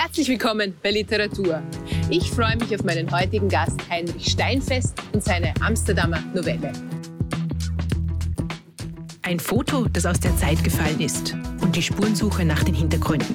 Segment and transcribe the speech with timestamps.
[0.00, 1.60] Herzlich willkommen bei Literatur.
[2.08, 6.72] Ich freue mich auf meinen heutigen Gast Heinrich Steinfest und seine Amsterdamer Novelle.
[9.22, 13.34] Ein Foto, das aus der Zeit gefallen ist und die Spurensuche nach den Hintergründen.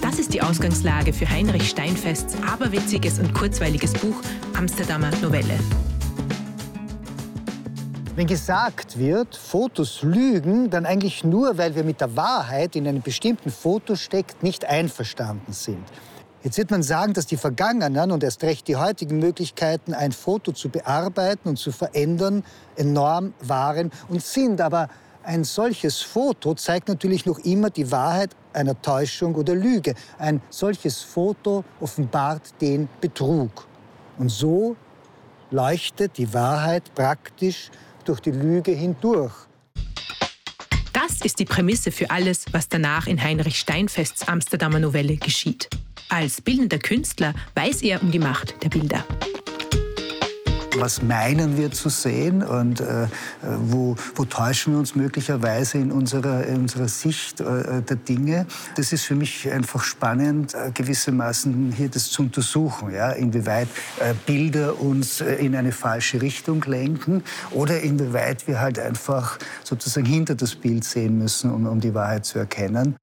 [0.00, 4.20] Das ist die Ausgangslage für Heinrich Steinfests aberwitziges und kurzweiliges Buch
[4.54, 5.56] Amsterdamer Novelle.
[8.14, 13.00] Wenn gesagt wird, Fotos lügen, dann eigentlich nur, weil wir mit der Wahrheit in einem
[13.00, 15.82] bestimmten Foto steckt, nicht einverstanden sind.
[16.42, 20.52] Jetzt wird man sagen, dass die vergangenen und erst recht die heutigen Möglichkeiten, ein Foto
[20.52, 22.44] zu bearbeiten und zu verändern,
[22.76, 24.60] enorm waren und sind.
[24.60, 24.88] Aber
[25.22, 29.94] ein solches Foto zeigt natürlich noch immer die Wahrheit einer Täuschung oder Lüge.
[30.18, 33.66] Ein solches Foto offenbart den Betrug.
[34.18, 34.76] Und so
[35.50, 37.70] leuchtet die Wahrheit praktisch
[38.04, 39.32] durch die Lüge hindurch.
[40.92, 45.68] Das ist die Prämisse für alles, was danach in Heinrich Steinfests Amsterdamer Novelle geschieht.
[46.08, 49.04] Als bildender Künstler weiß er um die Macht der Bilder
[50.78, 53.06] was meinen wir zu sehen und äh,
[53.42, 58.46] wo, wo, täuschen wir uns möglicherweise in unserer, in unserer Sicht äh, der Dinge.
[58.76, 63.10] Das ist für mich einfach spannend, äh, gewissermaßen hier das zu untersuchen, ja?
[63.10, 63.68] inwieweit
[64.00, 70.06] äh, Bilder uns äh, in eine falsche Richtung lenken oder inwieweit wir halt einfach sozusagen
[70.06, 72.96] hinter das Bild sehen müssen, um, um die Wahrheit zu erkennen.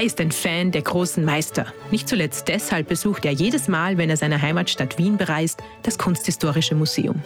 [0.00, 1.66] Er ist ein Fan der großen Meister.
[1.90, 6.74] Nicht zuletzt deshalb besucht er jedes Mal, wenn er seine Heimatstadt Wien bereist, das Kunsthistorische
[6.74, 7.22] Museum.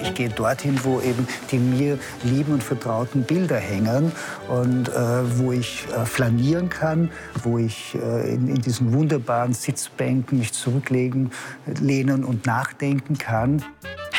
[0.00, 4.12] Ich gehe dorthin, wo eben die mir lieben und vertrauten Bilder hängen
[4.48, 4.92] und äh,
[5.40, 7.10] wo ich äh, flanieren kann,
[7.42, 11.32] wo ich äh, in, in, diesen wunderbaren Sitzbänken mich zurücklegen,
[11.80, 13.64] lehnen und nachdenken kann.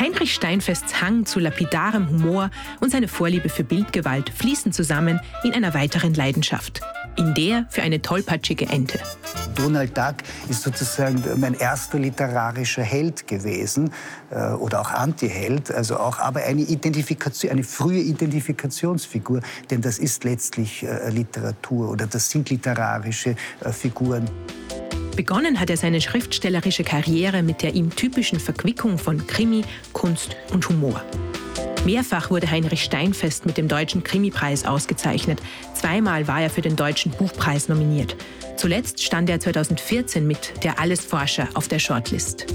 [0.00, 5.74] Heinrich Steinfests Hang zu lapidarem Humor und seine Vorliebe für Bildgewalt fließen zusammen in einer
[5.74, 6.80] weiteren Leidenschaft,
[7.18, 8.98] in der für eine tollpatschige Ente.
[9.54, 10.14] Donald Duck
[10.48, 13.92] ist sozusagen mein erster literarischer Held gewesen
[14.30, 20.24] äh, oder auch Antiheld, also auch aber eine Identifikation, eine frühe Identifikationsfigur, denn das ist
[20.24, 24.30] letztlich äh, Literatur oder das sind literarische äh, Figuren.
[25.20, 30.66] Begonnen hat er seine schriftstellerische Karriere mit der ihm typischen Verquickung von Krimi, Kunst und
[30.70, 31.04] Humor.
[31.84, 35.38] Mehrfach wurde Heinrich Steinfest mit dem Deutschen Krimipreis ausgezeichnet.
[35.74, 38.16] Zweimal war er für den Deutschen Buchpreis nominiert.
[38.56, 42.46] Zuletzt stand er 2014 mit Der Allesforscher auf der Shortlist.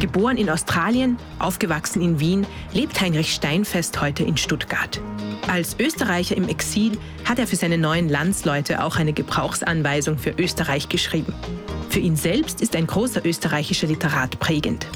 [0.00, 5.02] Geboren in Australien, aufgewachsen in Wien, lebt Heinrich Steinfest heute in Stuttgart.
[5.48, 10.90] Als Österreicher im Exil hat er für seine neuen Landsleute auch eine Gebrauchsanweisung für Österreich
[10.90, 11.34] geschrieben.
[11.88, 14.86] Für ihn selbst ist ein großer österreichischer Literat prägend.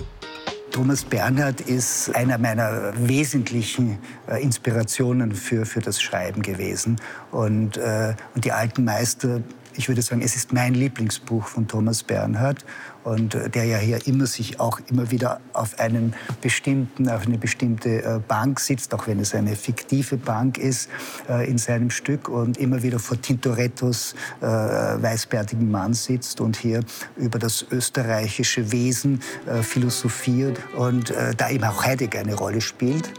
[0.71, 6.97] Thomas Bernhard ist einer meiner wesentlichen äh, Inspirationen für, für das Schreiben gewesen.
[7.31, 9.41] Und, äh, und die alten Meister
[9.75, 12.65] ich würde sagen, es ist mein Lieblingsbuch von Thomas Bernhard
[13.05, 17.39] und äh, der ja hier immer sich auch immer wieder auf einen bestimmten, auf eine
[17.39, 20.89] bestimmte äh, Bank sitzt, auch wenn es eine fiktive Bank ist
[21.29, 26.81] äh, in seinem Stück und immer wieder vor Tintorettos weißbärtigen Mann sitzt und hier
[27.17, 29.21] über das österreichische Wesen
[29.63, 33.13] philosophiert und da eben auch Heidegger eine Rolle spielt.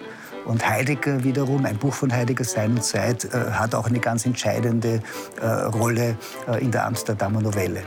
[0.46, 5.02] Und Heidegger wiederum, ein Buch von Heidegger seiner Zeit, äh, hat auch eine ganz entscheidende
[5.42, 6.18] äh, Rolle
[6.48, 7.84] äh, in der Amsterdamer Novelle.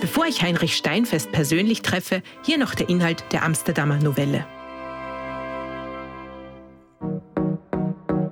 [0.00, 4.46] Bevor ich Heinrich Steinfest persönlich treffe, hier noch der Inhalt der Amsterdamer Novelle.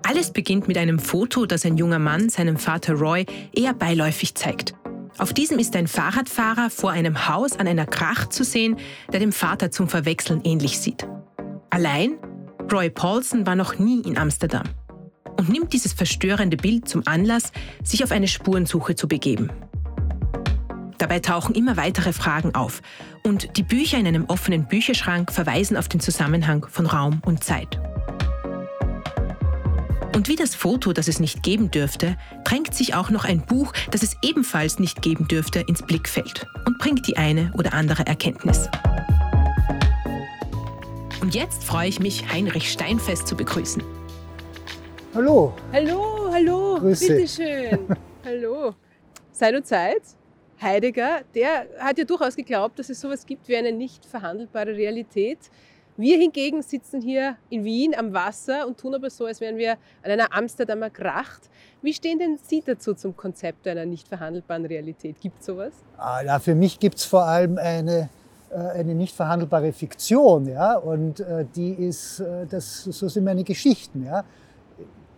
[0.03, 4.75] Alles beginnt mit einem Foto, das ein junger Mann seinem Vater Roy eher beiläufig zeigt.
[5.19, 8.76] Auf diesem ist ein Fahrradfahrer vor einem Haus an einer Kracht zu sehen,
[9.12, 11.06] der dem Vater zum Verwechseln ähnlich sieht.
[11.70, 12.16] Allein
[12.70, 14.64] Roy Paulson war noch nie in Amsterdam
[15.38, 17.52] und nimmt dieses verstörende Bild zum Anlass,
[17.82, 19.50] sich auf eine Spurensuche zu begeben.
[20.98, 22.82] Dabei tauchen immer weitere Fragen auf
[23.24, 27.81] und die Bücher in einem offenen Bücherschrank verweisen auf den Zusammenhang von Raum und Zeit.
[30.14, 33.72] Und wie das Foto, das es nicht geben dürfte, drängt sich auch noch ein Buch,
[33.90, 38.69] das es ebenfalls nicht geben dürfte, ins Blickfeld und bringt die eine oder andere Erkenntnis.
[41.28, 43.82] Und jetzt freue ich mich, Heinrich Steinfest zu begrüßen.
[45.14, 45.52] Hallo.
[45.75, 46.76] Hallo, hallo.
[46.76, 47.06] Grüße.
[47.06, 47.80] Bitteschön.
[48.25, 48.75] hallo.
[49.30, 50.00] Sei nur Zeit.
[50.58, 55.38] Heidegger, der hat ja durchaus geglaubt, dass es sowas gibt wie eine nicht verhandelbare Realität.
[55.98, 59.72] Wir hingegen sitzen hier in Wien am Wasser und tun aber so, als wären wir
[60.02, 61.50] an einer Amsterdamer Gracht.
[61.82, 65.20] Wie stehen denn Sie dazu zum Konzept einer nicht verhandelbaren Realität?
[65.20, 65.74] Gibt es sowas?
[65.98, 68.08] Ah, ja, für mich gibt es vor allem eine
[68.56, 74.04] eine nicht verhandelbare Fiktion, ja, und äh, die ist, äh, das, so sind meine Geschichten,
[74.04, 74.24] ja.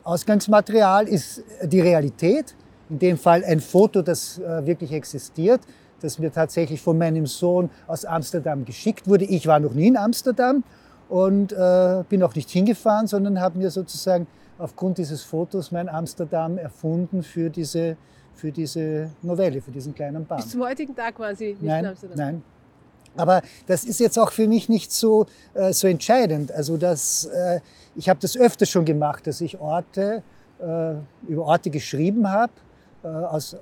[0.03, 2.55] Ausgangsmaterial ist die Realität,
[2.89, 5.61] in dem Fall ein Foto, das äh, wirklich existiert,
[6.01, 9.25] das mir tatsächlich von meinem Sohn aus Amsterdam geschickt wurde.
[9.27, 10.65] Ich war noch nie in Amsterdam
[11.09, 14.27] und äh, bin auch nicht hingefahren, sondern habe mir sozusagen
[14.59, 17.97] aufgrund dieses Fotos mein Amsterdam erfunden für diese,
[18.35, 20.43] für diese Novelle, für diesen kleinen Band.
[20.43, 22.17] Bis zum heutigen Tag Sie nicht nein, in Amsterdam?
[22.19, 22.43] Nein.
[23.17, 26.53] Aber das ist jetzt auch für mich nicht so, äh, so entscheidend.
[26.53, 27.61] Also das, äh,
[27.97, 30.23] ich habe das öfter schon gemacht, dass ich Orte,
[30.61, 30.95] äh,
[31.29, 32.53] über Orte geschrieben habe,
[33.03, 33.59] äh, aus, äh,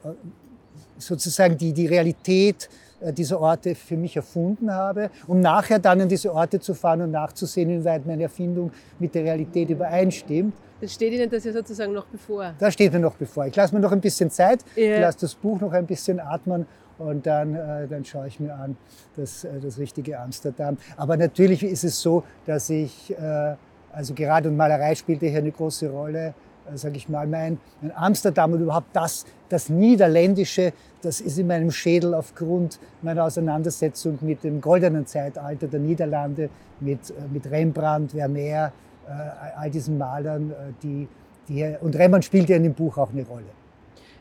[0.98, 2.68] sozusagen die, die Realität
[3.00, 7.02] äh, dieser Orte für mich erfunden habe, um nachher dann an diese Orte zu fahren
[7.02, 10.54] und nachzusehen, inwieweit meine Erfindung mit der Realität übereinstimmt.
[10.80, 12.54] Das steht Ihnen das ja sozusagen noch bevor.
[12.58, 13.46] Das steht mir noch bevor.
[13.46, 14.94] Ich lasse mir noch ein bisschen Zeit, Ja.
[14.94, 16.66] ich lasse das Buch noch ein bisschen atmen
[16.98, 18.76] und dann, äh, dann schaue ich mir an
[19.16, 20.76] das, äh, das richtige Amsterdam.
[20.96, 23.54] Aber natürlich ist es so, dass ich, äh,
[23.92, 26.34] also gerade und Malerei spielte hier eine große Rolle,
[26.74, 31.70] sage ich mal, mein, mein Amsterdam und überhaupt das, das Niederländische, das ist in meinem
[31.70, 37.00] Schädel aufgrund meiner Auseinandersetzung mit dem goldenen Zeitalter der Niederlande, mit,
[37.32, 38.72] mit Rembrandt, Vermeer,
[39.56, 40.52] all diesen Malern,
[40.82, 41.08] die,
[41.48, 43.46] die und Rembrandt spielt ja in dem Buch auch eine Rolle.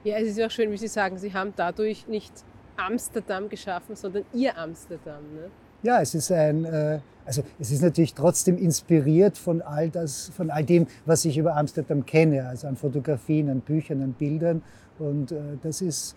[0.06, 2.32] Ja, es ist auch schön, wie Sie sagen, Sie haben dadurch nicht
[2.78, 5.22] Amsterdam geschaffen, sondern Ihr Amsterdam.
[5.36, 5.50] Ne?
[5.84, 10.50] Ja, es ist ein, äh, also es ist natürlich trotzdem inspiriert von all das, von
[10.50, 14.64] all dem, was ich über Amsterdam kenne, also an Fotografien, an Büchern, an Bildern.
[14.98, 16.16] Und äh, das ist,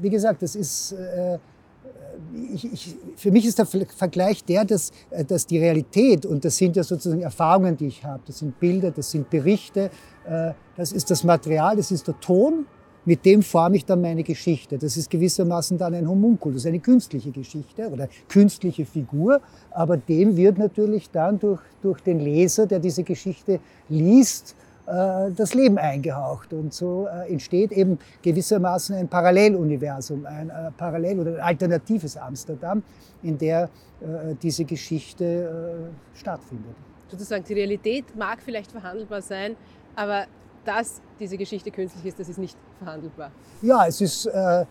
[0.00, 1.38] wie gesagt, das ist, äh,
[2.54, 4.92] ich, ich, für mich ist der Ver- Vergleich der, dass,
[5.26, 8.90] dass die Realität, und das sind ja sozusagen Erfahrungen, die ich habe, das sind Bilder,
[8.90, 9.90] das sind Berichte,
[10.76, 12.66] das ist das Material, das ist der Ton,
[13.04, 14.78] mit dem forme ich dann meine Geschichte.
[14.78, 19.40] Das ist gewissermaßen dann ein Homunculus, eine künstliche Geschichte oder künstliche Figur,
[19.70, 24.54] aber dem wird natürlich dann durch, durch den Leser, der diese Geschichte liest,
[24.86, 26.52] äh, das Leben eingehaucht.
[26.52, 32.82] Und so äh, entsteht eben gewissermaßen ein Paralleluniversum, ein äh, Parallel- oder ein alternatives Amsterdam,
[33.22, 33.68] in der
[34.42, 36.74] diese Geschichte stattfindet.
[37.08, 39.54] Sozusagen, die Realität mag vielleicht verhandelbar sein,
[39.94, 40.24] aber
[40.64, 43.30] dass diese Geschichte künstlich ist, das ist nicht verhandelbar.
[43.62, 44.64] Ja, es ist äh,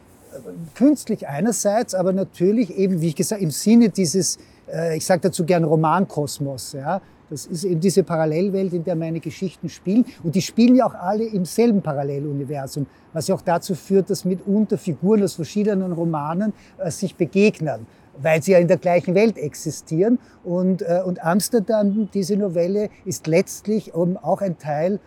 [0.75, 4.37] künstlich einerseits, aber natürlich eben, wie ich gesagt, im Sinne dieses,
[4.71, 6.73] äh, ich sage dazu gern Romankosmos.
[6.73, 7.01] Ja?
[7.29, 10.05] Das ist eben diese Parallelwelt, in der meine Geschichten spielen.
[10.23, 14.25] Und die spielen ja auch alle im selben Paralleluniversum, was ja auch dazu führt, dass
[14.25, 17.87] mitunter Figuren aus verschiedenen Romanen äh, sich begegnen
[18.17, 20.19] weil sie ja in der gleichen Welt existieren.
[20.43, 24.99] Und, äh, und Amsterdam, diese Novelle, ist letztlich um, auch ein Teil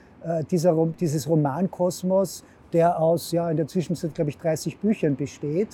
[0.50, 5.68] dieser, Rom- dieses Romankosmos, der aus ja, in der Zwischenzeit, glaube ich, 30 Büchern besteht.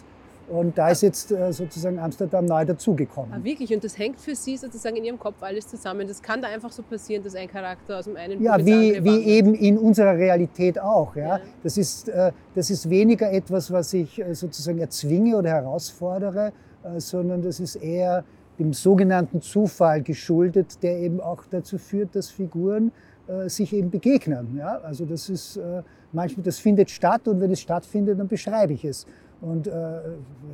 [0.49, 3.33] Und da ist jetzt äh, sozusagen Amsterdam neu dazugekommen.
[3.33, 3.73] Ah, wirklich?
[3.73, 6.09] Und das hängt für Sie sozusagen in Ihrem Kopf alles zusammen.
[6.09, 9.05] Das kann da einfach so passieren, dass ein Charakter aus dem einen Ja, Buch wie,
[9.05, 11.15] wie eben in unserer Realität auch.
[11.15, 11.37] Ja?
[11.37, 11.41] Ja.
[11.63, 16.99] Das, ist, äh, das ist weniger etwas, was ich äh, sozusagen erzwinge oder herausfordere, äh,
[16.99, 18.25] sondern das ist eher
[18.59, 23.10] dem sogenannten Zufall geschuldet, der eben auch dazu führt, dass Figuren äh,
[23.49, 24.57] sich eben begegnen.
[24.57, 24.79] Ja?
[24.79, 25.83] Also das ist äh,
[26.13, 29.07] manchmal, das findet statt und wenn es stattfindet, dann beschreibe ich es.
[29.41, 29.73] Und äh,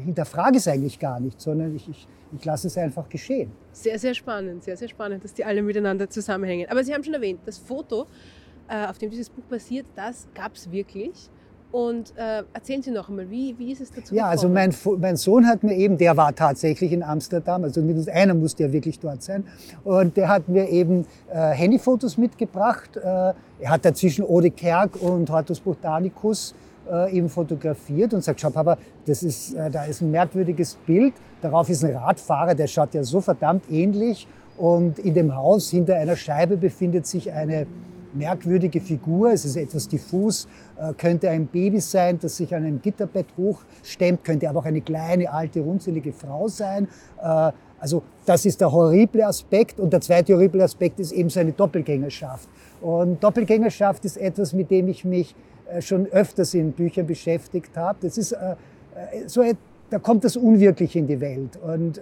[0.04, 2.06] hinterfrage es eigentlich gar nicht, sondern ich, ich,
[2.36, 3.50] ich lasse es einfach geschehen.
[3.72, 6.68] Sehr, sehr spannend, sehr, sehr spannend, dass die alle miteinander zusammenhängen.
[6.70, 8.06] Aber Sie haben schon erwähnt, das Foto,
[8.68, 11.30] äh, auf dem dieses Buch basiert, das gab es wirklich.
[11.76, 14.74] Und äh, erzählen Sie noch einmal, wie, wie ist es dazu Ja, also gekommen?
[14.82, 18.62] mein, mein Sohn hat mir eben, der war tatsächlich in Amsterdam, also mindestens einer musste
[18.62, 19.44] ja wirklich dort sein.
[19.84, 22.96] Und der hat mir eben äh, Handyfotos mitgebracht.
[22.96, 23.34] Äh, er
[23.68, 26.54] hat dazwischen Ode Kerk und Hortus Botanicus
[26.90, 31.12] äh, eben fotografiert und sagt, schau Papa, das ist, äh, da ist ein merkwürdiges Bild.
[31.42, 34.26] Darauf ist ein Radfahrer, der schaut ja so verdammt ähnlich.
[34.56, 37.66] Und in dem Haus hinter einer Scheibe befindet sich eine
[38.16, 39.32] merkwürdige Figur.
[39.32, 44.24] Es ist etwas diffus, äh, könnte ein Baby sein, das sich an einem Gitterbett hochstemmt,
[44.24, 46.88] könnte aber auch eine kleine, alte, runzelige Frau sein.
[47.22, 49.78] Äh, also das ist der horrible Aspekt.
[49.78, 52.48] Und der zweite horrible Aspekt ist eben seine Doppelgängerschaft.
[52.80, 55.34] Und Doppelgängerschaft ist etwas, mit dem ich mich
[55.70, 57.98] äh, schon öfters in Büchern beschäftigt habe.
[58.02, 58.34] Das ist
[59.26, 59.42] so,
[59.90, 61.58] da kommt das Unwirkliche in die Welt.
[61.62, 62.00] Und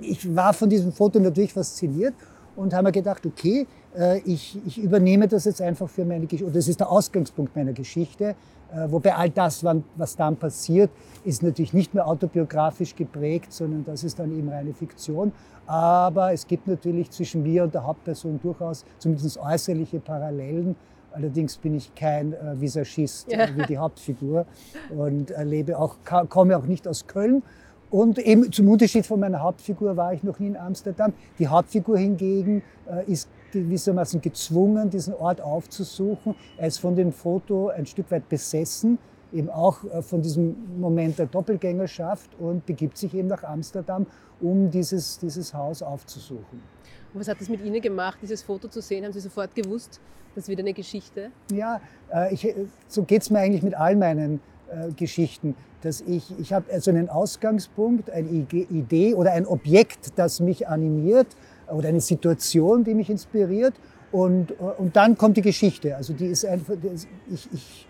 [0.00, 2.14] ich war von diesem Foto natürlich fasziniert
[2.56, 6.46] und habe mir gedacht, okay, äh, ich, ich übernehme das jetzt einfach für meine Geschichte.
[6.46, 8.34] Und das ist der Ausgangspunkt meiner Geschichte.
[8.74, 9.64] Äh, Wobei all das,
[9.96, 10.90] was dann passiert,
[11.24, 15.32] ist natürlich nicht mehr autobiografisch geprägt, sondern das ist dann eben reine Fiktion.
[15.66, 20.76] Aber es gibt natürlich zwischen mir und der Hauptperson durchaus zumindest äußerliche Parallelen.
[21.12, 23.48] Allerdings bin ich kein äh, Visagist Ja.
[23.56, 24.44] wie die Hauptfigur
[24.96, 25.96] und lebe auch,
[26.28, 27.42] komme auch nicht aus Köln
[27.90, 31.12] Und eben zum Unterschied von meiner Hauptfigur war ich noch nie in Amsterdam.
[31.38, 36.34] Die Hauptfigur hingegen äh, ist gewissermaßen gezwungen, diesen Ort aufzusuchen.
[36.56, 38.98] Er ist von dem Foto ein Stück weit besessen,
[39.32, 44.06] eben auch äh, von diesem Moment der Doppelgängerschaft und begibt sich eben nach Amsterdam,
[44.40, 46.60] um dieses, dieses Haus aufzusuchen.
[47.14, 49.04] Und was hat das mit Ihnen gemacht, dieses Foto zu sehen?
[49.04, 50.00] Haben Sie sofort gewusst,
[50.34, 51.30] das wieder eine Geschichte?
[51.50, 51.80] Ja,
[52.12, 52.54] äh, ich,
[52.88, 56.90] so geht es mir eigentlich mit all meinen äh, Geschichten, dass ich, ich habe also
[56.90, 61.28] einen Ausgangspunkt, eine Idee oder ein Objekt, das mich animiert
[61.68, 63.74] oder eine Situation, die mich inspiriert
[64.12, 65.96] und, äh, und dann kommt die Geschichte.
[65.96, 66.74] Also die ist einfach,
[67.30, 67.86] ich, ich,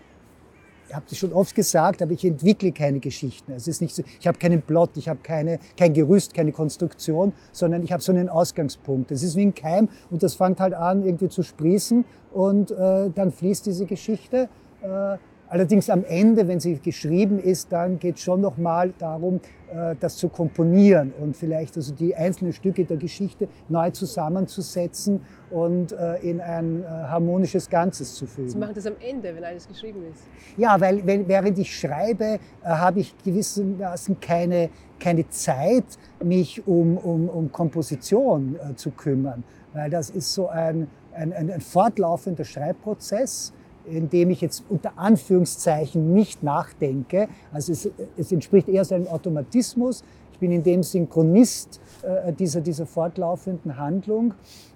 [0.93, 3.51] habe das schon oft gesagt, aber ich entwickle keine Geschichten.
[3.51, 7.33] Es ist nicht so, ich habe keinen Plot, ich habe keine, kein Gerüst, keine Konstruktion,
[7.51, 9.11] sondern ich habe so einen Ausgangspunkt.
[9.11, 13.09] Es ist wie ein Keim und das fängt halt an irgendwie zu sprießen und äh,
[13.09, 14.47] dann fließt diese Geschichte.
[14.81, 15.17] Äh,
[15.49, 19.39] Allerdings am Ende, wenn sie geschrieben ist, dann geht es schon noch mal darum,
[19.73, 25.93] äh, das zu komponieren und vielleicht also die einzelnen Stücke der Geschichte neu zusammenzusetzen und
[25.93, 28.49] äh, in ein äh, harmonisches Ganzes zu fügen.
[28.49, 30.23] Sie machen das am Ende, wenn alles geschrieben ist?
[30.57, 35.85] Ja, weil wenn, während ich schreibe, habe ich gewissermaßen keine, keine Zeit,
[36.21, 42.43] mich um, um, um Komposition zu kümmern, weil das ist so ein, ein, ein fortlaufender
[42.43, 43.53] Schreibprozess
[43.91, 47.27] indem ich jetzt unter Anführungszeichen nicht nachdenke.
[47.51, 50.03] Also es, es entspricht eher so einem Automatismus.
[50.33, 54.33] Ich bin in dem Synchronist äh, dieser, dieser fortlaufenden Handlung.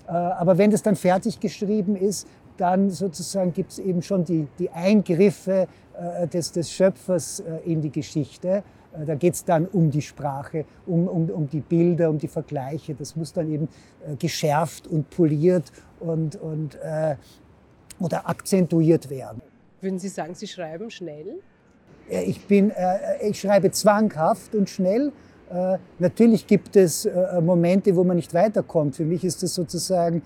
[0.08, 2.27] Äh, aber wenn das dann fertig geschrieben ist,
[2.58, 7.82] dann sozusagen gibt es eben schon die, die Eingriffe äh, des, des Schöpfers äh, in
[7.82, 8.63] die Geschichte.
[8.94, 12.27] Äh, da geht es dann um die Sprache, um, um, um die Bilder, um die
[12.27, 12.94] Vergleiche.
[12.94, 13.68] Das muss dann eben
[14.06, 16.77] äh, geschärft und poliert und, und
[18.01, 19.41] oder akzentuiert werden.
[19.81, 21.39] Würden Sie sagen, Sie schreiben schnell?
[22.10, 25.12] Ich, bin, äh, ich schreibe zwanghaft und schnell.
[25.50, 28.96] Äh, natürlich gibt es äh, Momente, wo man nicht weiterkommt.
[28.96, 30.22] Für mich ist das sozusagen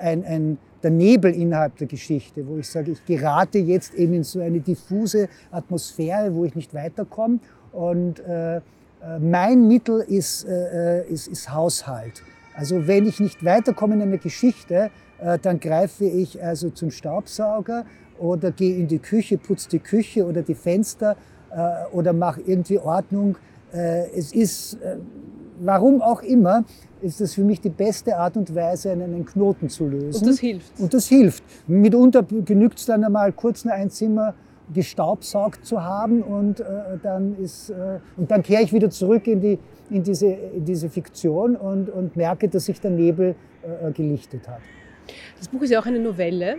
[0.00, 4.24] ein, ein, der Nebel innerhalb der Geschichte, wo ich sage, ich gerate jetzt eben in
[4.24, 7.40] so eine diffuse Atmosphäre, wo ich nicht weiterkomme.
[7.72, 8.22] Und
[9.20, 12.22] mein Mittel ist, ist, ist Haushalt.
[12.56, 17.84] Also wenn ich nicht weiterkomme in einer Geschichte, äh, dann greife ich also zum Staubsauger
[18.18, 21.16] oder gehe in die Küche, putze die Küche oder die Fenster
[21.50, 23.36] äh, oder mache irgendwie Ordnung.
[23.72, 24.78] Äh, es ist,
[25.60, 26.64] warum auch immer,
[27.02, 30.22] ist das für mich die beste Art und Weise, einen Knoten zu lösen.
[30.22, 30.80] Und das hilft.
[30.80, 31.42] Und das hilft.
[31.66, 34.34] Mitunter genügt es dann einmal kurz ein Zimmer
[34.72, 36.64] gestaubsaugt zu haben und äh,
[37.02, 39.58] dann ist äh, und dann kehre ich wieder zurück in die
[39.90, 44.60] in diese, in diese Fiktion und, und merke, dass sich der Nebel äh, gelichtet hat.
[45.38, 46.56] Das Buch ist ja auch eine Novelle.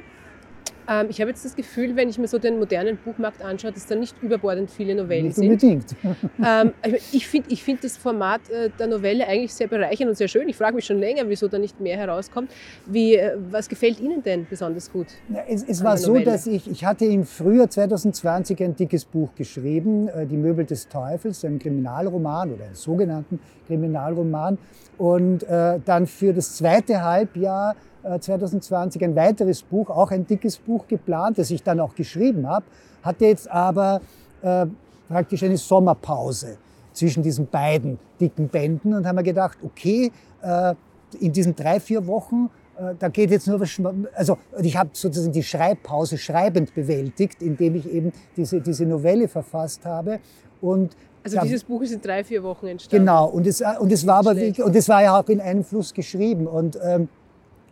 [0.87, 3.87] Ähm, ich habe jetzt das Gefühl, wenn ich mir so den modernen Buchmarkt anschaue, dass
[3.87, 5.49] da nicht überbordend viele Novellen nicht sind.
[5.49, 5.85] Unbedingt.
[6.45, 6.73] Ähm,
[7.11, 10.47] ich finde ich find das Format äh, der Novelle eigentlich sehr bereichernd und sehr schön.
[10.47, 12.51] Ich frage mich schon länger, wieso da nicht mehr herauskommt.
[12.85, 15.07] Wie, äh, was gefällt Ihnen denn besonders gut?
[15.29, 19.33] Ja, es, es war so, dass ich, ich hatte im Frühjahr 2020 ein dickes Buch
[19.35, 24.57] geschrieben, äh, Die Möbel des Teufels, ein Kriminalroman oder einen sogenannten Kriminalroman.
[24.97, 27.75] Und äh, dann für das zweite Halbjahr
[28.19, 32.47] 2020 äh, ein weiteres Buch, auch ein dickes Buch geplant, das ich dann auch geschrieben
[32.47, 32.65] habe,
[33.03, 34.01] hatte jetzt aber
[34.41, 34.65] äh,
[35.07, 36.57] praktisch eine Sommerpause
[36.93, 40.75] zwischen diesen beiden dicken Bänden und haben mir gedacht, okay, äh,
[41.19, 43.81] in diesen drei, vier Wochen, äh, da geht jetzt nur was,
[44.13, 49.85] also ich habe sozusagen die Schreibpause schreibend bewältigt, indem ich eben diese, diese Novelle verfasst
[49.85, 50.19] habe
[50.61, 50.95] und
[51.25, 53.03] also dieses Buch ist in drei, vier Wochen entstanden.
[53.03, 55.63] Genau, und es, und es war aber wie, und es war ja auch in einem
[55.63, 56.45] Fluss geschrieben.
[56.45, 57.09] Und ähm,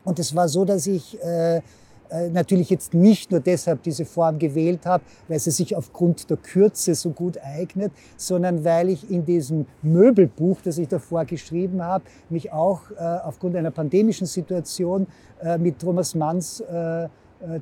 [0.04, 1.62] und es war so, dass ich äh,
[2.14, 6.38] äh, natürlich jetzt nicht nur deshalb diese Form gewählt habe, weil sie sich aufgrund der
[6.38, 12.04] Kürze so gut eignet, sondern weil ich in diesem Möbelbuch, das ich davor geschrieben habe,
[12.30, 15.08] mich auch äh, aufgrund einer pandemischen Situation
[15.42, 17.10] äh, mit Thomas Manns äh, äh,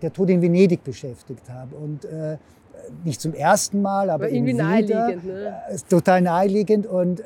[0.01, 1.75] Der Tod in Venedig beschäftigt habe.
[1.75, 2.05] Und
[3.05, 5.23] nicht zum ersten Mal, aber, aber irgendwie naheliegend.
[5.23, 5.53] Ne?
[5.87, 7.21] total naheliegend und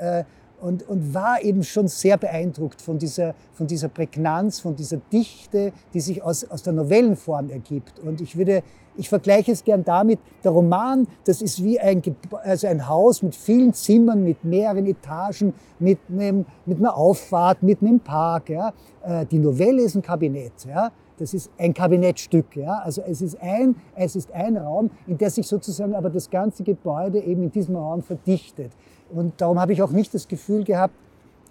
[0.66, 5.72] und, und war eben schon sehr beeindruckt von dieser, von dieser Prägnanz, von dieser Dichte,
[5.94, 8.00] die sich aus, aus der Novellenform ergibt.
[8.00, 8.64] Und ich würde,
[8.98, 12.02] ich vergleiche es gern damit, der Roman, das ist wie ein,
[12.44, 17.84] also ein Haus mit vielen Zimmern, mit mehreren Etagen, mit, einem, mit einer Auffahrt, mit
[17.84, 18.50] einem Park.
[18.50, 18.74] Ja.
[19.04, 20.66] Äh, die Novelle ist ein Kabinett.
[20.68, 20.92] Ja.
[21.18, 22.56] Das ist ein Kabinettstück.
[22.56, 22.80] Ja?
[22.80, 26.64] Also es ist, ein, es ist ein Raum, in der sich sozusagen aber das ganze
[26.64, 28.72] Gebäude eben in diesem Raum verdichtet.
[29.10, 30.94] Und darum habe ich auch nicht das Gefühl gehabt,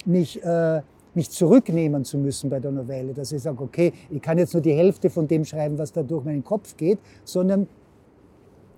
[0.04, 0.82] mich, äh,
[1.14, 4.62] mich zurücknehmen zu müssen bei der Novelle, dass ich sage, okay, ich kann jetzt nur
[4.62, 7.68] die Hälfte von dem schreiben, was da durch meinen Kopf geht, sondern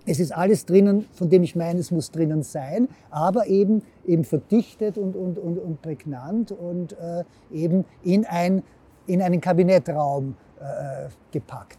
[0.06, 4.25] es ist alles drinnen, von dem ich meine, es muss drinnen sein, aber eben, eben
[4.25, 8.62] verdichtet und, und, und, und prägnant und äh, eben in, ein,
[9.06, 11.78] in einen Kabinettraum äh, gepackt.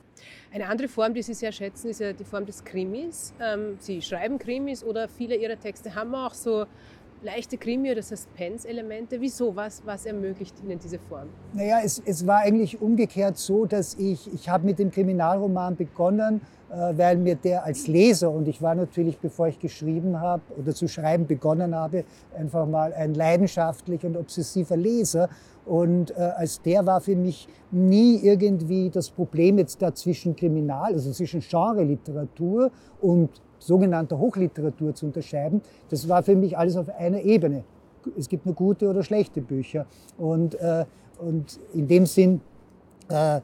[0.57, 3.31] Eine andere Form, die Sie sehr schätzen, ist ja die Form des Krimis.
[3.39, 6.65] Ähm, Sie schreiben Krimis oder viele Ihrer Texte haben auch so
[7.21, 9.21] leichte Krimi- oder Suspense-Elemente.
[9.21, 9.55] Wieso?
[9.55, 11.27] Was, was ermöglicht Ihnen diese Form?
[11.53, 16.41] Naja, es, es war eigentlich umgekehrt so, dass ich, ich habe mit dem Kriminalroman begonnen,
[16.71, 20.73] äh, weil mir der als Leser, und ich war natürlich, bevor ich geschrieben habe oder
[20.73, 22.03] zu schreiben begonnen habe,
[22.35, 25.29] einfach mal ein leidenschaftlicher und obsessiver Leser.
[25.67, 30.93] Und äh, als der war für mich nie irgendwie das Problem jetzt da zwischen Kriminal,
[30.93, 32.71] also zwischen Genre-Literatur
[33.01, 35.61] und sogenannter Hochliteratur zu unterscheiden.
[35.89, 37.63] Das war für mich alles auf einer Ebene.
[38.17, 39.85] Es gibt nur gute oder schlechte Bücher.
[40.17, 40.85] Und, äh,
[41.19, 42.41] und in dem Sinn,
[43.09, 43.41] äh,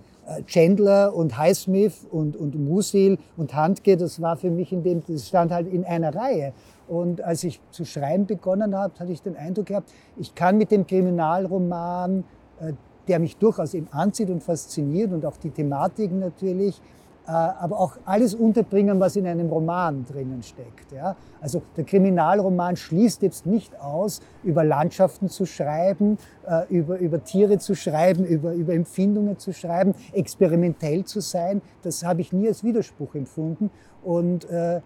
[0.48, 5.28] Chandler und Highsmith und, und Musil und Handke, das war für mich in dem, das
[5.28, 6.54] stand halt in einer Reihe.
[6.88, 10.72] Und als ich zu schreiben begonnen habe, hatte ich den Eindruck gehabt, ich kann mit
[10.72, 12.24] dem Kriminalroman,
[12.60, 12.74] äh,
[13.08, 17.98] der mich durchaus eben anzieht und fasziniert und auch die Thematiken natürlich, äh, aber auch
[18.06, 20.92] alles unterbringen, was in einem Roman drinnen steckt.
[20.92, 21.16] Ja?
[21.40, 27.60] Also der Kriminalroman schließt jetzt nicht aus, über Landschaften zu schreiben, äh, über, über Tiere
[27.60, 31.62] zu schreiben, über, über Empfindungen zu schreiben, experimentell zu sein.
[31.82, 33.70] Das habe ich nie als Widerspruch empfunden.
[34.04, 34.82] Und äh, äh,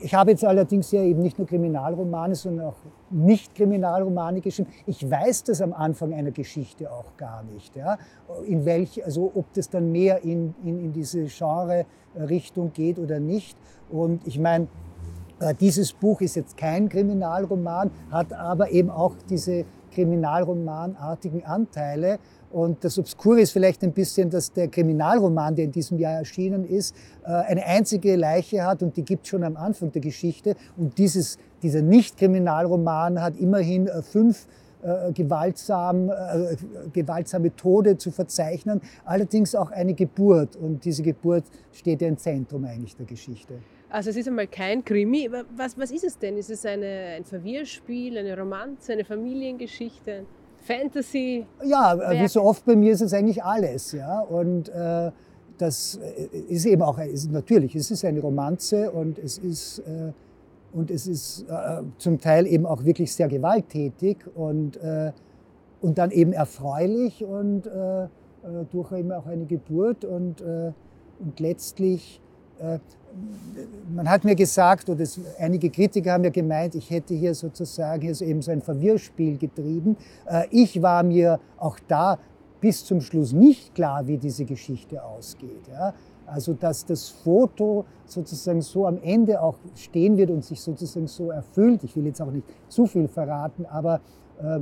[0.00, 2.76] ich habe jetzt allerdings ja eben nicht nur Kriminalromane, sondern auch
[3.10, 4.70] Nicht-Kriminalromane geschrieben.
[4.86, 7.76] Ich weiß das am Anfang einer Geschichte auch gar nicht.
[7.76, 7.98] Ja?
[8.46, 13.56] In welch, also ob das dann mehr in, in, in diese Genre-Richtung geht oder nicht.
[13.90, 14.68] Und ich meine,
[15.38, 22.18] äh, dieses Buch ist jetzt kein Kriminalroman, hat aber eben auch diese kriminalromanartigen Anteile.
[22.50, 26.64] Und das Obskure ist vielleicht ein bisschen, dass der Kriminalroman, der in diesem Jahr erschienen
[26.64, 26.94] ist,
[27.24, 30.54] äh, eine einzige Leiche hat und die gibt es schon am Anfang der Geschichte.
[30.76, 34.46] Und dieses, dieser Nicht-Kriminalroman hat immerhin äh, fünf
[34.82, 36.56] äh, gewaltsam, äh,
[36.92, 40.56] gewaltsame Tode zu verzeichnen, allerdings auch eine Geburt.
[40.56, 43.54] Und diese Geburt steht ja im Zentrum eigentlich der Geschichte.
[43.92, 45.28] Also es ist einmal kein Krimi.
[45.54, 46.38] Was, was ist es denn?
[46.38, 50.24] Ist es eine, ein Verwirrspiel, eine Romanze, eine Familiengeschichte?
[50.62, 51.44] Fantasy.
[51.62, 53.92] Ja, wie so oft bei mir ist es eigentlich alles.
[53.92, 54.20] Ja?
[54.20, 55.10] Und äh,
[55.58, 60.12] das äh, ist eben auch, ist, natürlich, es ist eine Romanze und es ist, äh,
[60.72, 65.12] und es ist äh, zum Teil eben auch wirklich sehr gewalttätig und, äh,
[65.82, 68.08] und dann eben erfreulich und äh,
[68.70, 72.20] durch eben auch eine Geburt und, und letztlich
[73.94, 78.02] man hat mir gesagt, oder es, einige Kritiker haben ja gemeint, ich hätte hier sozusagen
[78.02, 79.96] hier so eben so ein Verwirrspiel getrieben.
[80.26, 82.18] Äh, ich war mir auch da
[82.60, 85.68] bis zum Schluss nicht klar, wie diese Geschichte ausgeht.
[85.70, 85.94] Ja?
[86.26, 91.30] Also, dass das Foto sozusagen so am Ende auch stehen wird und sich sozusagen so
[91.30, 91.84] erfüllt.
[91.84, 94.00] Ich will jetzt auch nicht zu viel verraten, aber
[94.40, 94.60] äh,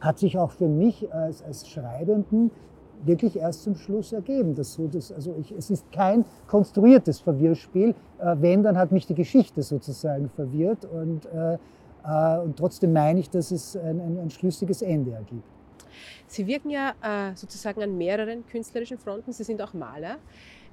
[0.00, 2.50] hat sich auch für mich als, als Schreibenden
[3.06, 4.54] wirklich erst zum Schluss ergeben.
[4.54, 7.94] Das so, das, also ich, es ist kein konstruiertes Verwirrspiel.
[8.18, 10.84] Äh, wenn, dann hat mich die Geschichte sozusagen verwirrt.
[10.84, 11.54] Und, äh,
[12.04, 15.44] äh, und trotzdem meine ich, dass es ein, ein, ein schlüssiges Ende ergibt.
[16.26, 19.32] Sie wirken ja äh, sozusagen an mehreren künstlerischen Fronten.
[19.32, 20.16] Sie sind auch Maler.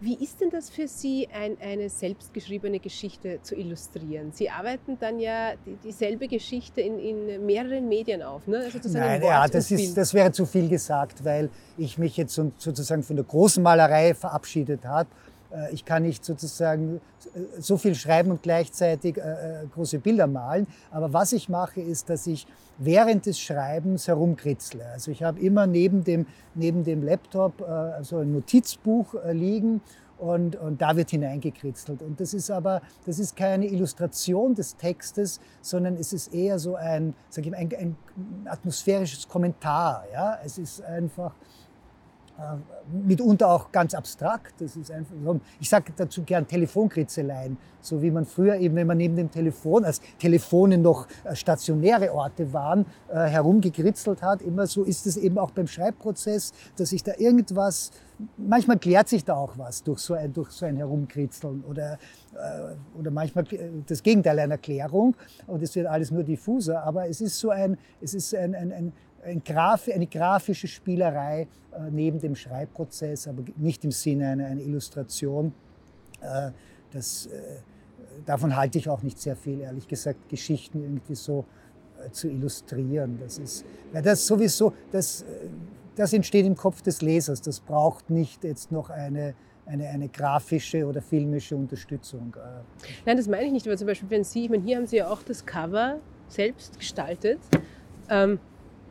[0.02, 4.32] Wie ist denn das für Sie, ein, eine selbstgeschriebene Geschichte zu illustrieren?
[4.32, 8.60] Sie arbeiten dann ja die, dieselbe Geschichte in, in, mehreren Medien auf, ne?
[8.60, 13.04] Also Nein, ja, das, ist, das wäre zu viel gesagt, weil ich mich jetzt sozusagen
[13.04, 15.10] von der großen Malerei verabschiedet habe
[15.72, 17.02] ich kann nicht sozusagen
[17.34, 20.68] äh, so viel schreiben und gleichzeitig äh, große Bilder malen.
[20.92, 24.86] Aber was ich mache, ist, dass ich während des Schreibens herumkritzle.
[24.94, 27.66] Also ich habe immer neben dem, neben dem Laptop
[28.02, 29.82] so ein Notizbuch liegen
[30.20, 32.02] und, und da wird hineingekritzelt.
[32.02, 36.76] Und das ist aber, das ist keine Illustration des Textes, sondern es ist eher so
[36.76, 37.96] ein, sag ich mal, ein, ein
[38.46, 40.04] atmosphärisches Kommentar.
[40.12, 40.38] Ja?
[40.44, 41.59] Es ist einfach äh,
[42.92, 44.54] mitunter auch ganz abstrakt.
[44.60, 45.14] Das ist einfach,
[45.60, 49.86] ich sage dazu gern Telefonkritzeleien, so wie man früher eben, wenn man neben dem Telefon,
[49.86, 54.42] als Telefone noch äh, stationäre Orte waren, äh, herumgekritzelt hat.
[54.42, 57.92] Immer so ist es eben auch beim Schreibprozess, dass sich da irgendwas,
[58.38, 61.98] manchmal klärt sich da auch was durch so ein, durch so ein Herumkritzeln oder,
[62.98, 63.46] oder manchmal
[63.88, 65.16] das Gegenteil einer Klärung
[65.48, 68.72] und es wird alles nur diffuser, aber es ist so ein, es ist ein, ein,
[68.72, 74.46] ein ein Graf, eine grafische Spielerei äh, neben dem Schreibprozess, aber nicht im Sinne einer,
[74.46, 75.54] einer Illustration.
[76.22, 76.52] Äh,
[76.92, 77.40] das, äh,
[78.26, 81.46] davon halte ich auch nicht sehr viel, ehrlich gesagt, Geschichten irgendwie so
[82.06, 83.20] äh, zu illustrieren.
[83.22, 85.26] Das ist, weil das sowieso, das, äh,
[85.96, 87.42] das entsteht im Kopf des Lesers.
[87.42, 92.36] Das braucht nicht jetzt noch eine, eine, eine grafische oder filmische Unterstützung.
[93.06, 94.98] Nein, das meine ich nicht, aber zum Beispiel, wenn Sie, ich meine, hier haben Sie
[94.98, 97.40] ja auch das Cover selbst gestaltet.
[98.10, 98.40] Ähm,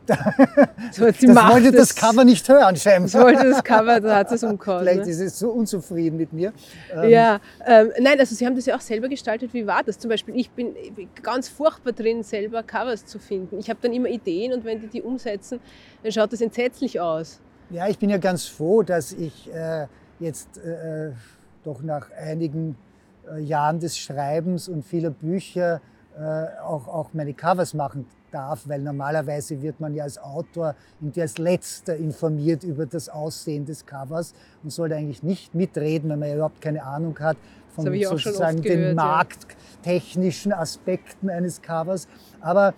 [0.91, 3.09] so, das wollte das, das, Cover nicht hören, scheinbar.
[3.09, 4.79] Das wollte das Cover, da hat es umgehauen.
[4.79, 5.11] Vielleicht ne?
[5.11, 6.53] ist es so unzufrieden mit mir.
[6.93, 9.53] Ähm, ja, ähm, nein, also Sie haben das ja auch selber gestaltet.
[9.53, 9.99] Wie war das?
[9.99, 10.75] Zum Beispiel, ich bin
[11.21, 13.59] ganz furchtbar drin, selber Covers zu finden.
[13.59, 15.59] Ich habe dann immer Ideen und wenn die die umsetzen,
[16.03, 17.39] dann schaut das entsetzlich aus.
[17.69, 19.85] Ja, ich bin ja ganz froh, dass ich äh,
[20.19, 21.11] jetzt äh,
[21.63, 22.75] doch nach einigen
[23.31, 25.81] äh, Jahren des Schreibens und vieler Bücher
[26.19, 31.21] äh, auch, auch meine Covers machen darf, weil normalerweise wird man ja als Autor irgendwie
[31.21, 36.29] als Letzter informiert über das Aussehen des Covers und sollte eigentlich nicht mitreden, wenn man
[36.29, 37.37] ja überhaupt keine Ahnung hat
[37.69, 42.07] von sozusagen den gehört, markttechnischen Aspekten eines Covers.
[42.41, 42.73] Aber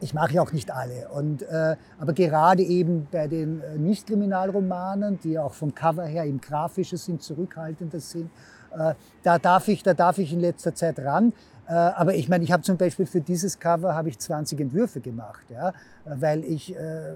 [0.00, 1.08] ich mache ja auch nicht alle.
[1.10, 6.40] Und, äh, aber gerade eben bei den äh, Nicht-Kriminalromanen, die auch vom Cover her eben
[6.40, 8.30] grafischer sind, zurückhaltender sind,
[8.76, 11.32] äh, da, darf ich, da darf ich in letzter Zeit ran.
[11.66, 15.00] Äh, aber ich meine, ich habe zum Beispiel für dieses Cover habe ich 20 Entwürfe
[15.00, 15.72] gemacht, ja,
[16.04, 17.14] weil ich, äh,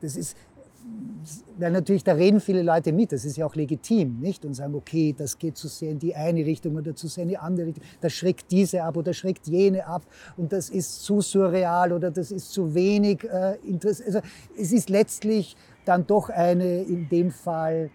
[0.00, 0.36] das ist,
[1.58, 4.46] weil natürlich, da reden viele Leute mit, das ist ja auch legitim, nicht?
[4.46, 7.28] Und sagen, okay, das geht zu sehr in die eine Richtung oder zu sehr in
[7.28, 10.02] die andere Richtung, das schreckt diese ab oder schreckt jene ab
[10.38, 14.06] und das ist zu surreal oder das ist zu wenig äh, interessant.
[14.06, 14.20] Also
[14.56, 17.90] es ist letztlich dann doch eine, in dem Fall,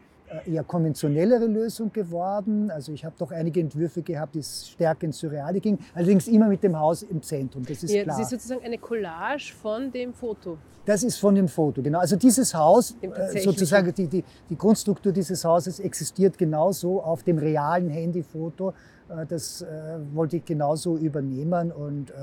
[0.46, 2.72] eher konventionellere Lösung geworden.
[2.72, 6.64] Also ich habe doch einige Entwürfe gehabt, die stärker ins Surreale gingen, allerdings immer mit
[6.64, 8.18] dem Haus im Zentrum, das ist ja, klar.
[8.18, 10.58] Das ist sozusagen eine Collage von dem Foto.
[10.86, 12.00] Das ist von dem Foto, genau.
[12.00, 17.40] Also dieses Haus, äh, sozusagen die, die, die Grundstruktur dieses Hauses existiert genauso auf dem
[17.40, 18.74] realen Handyfoto.
[19.10, 19.66] Äh, das
[20.14, 22.14] wollte ich genauso übernehmen und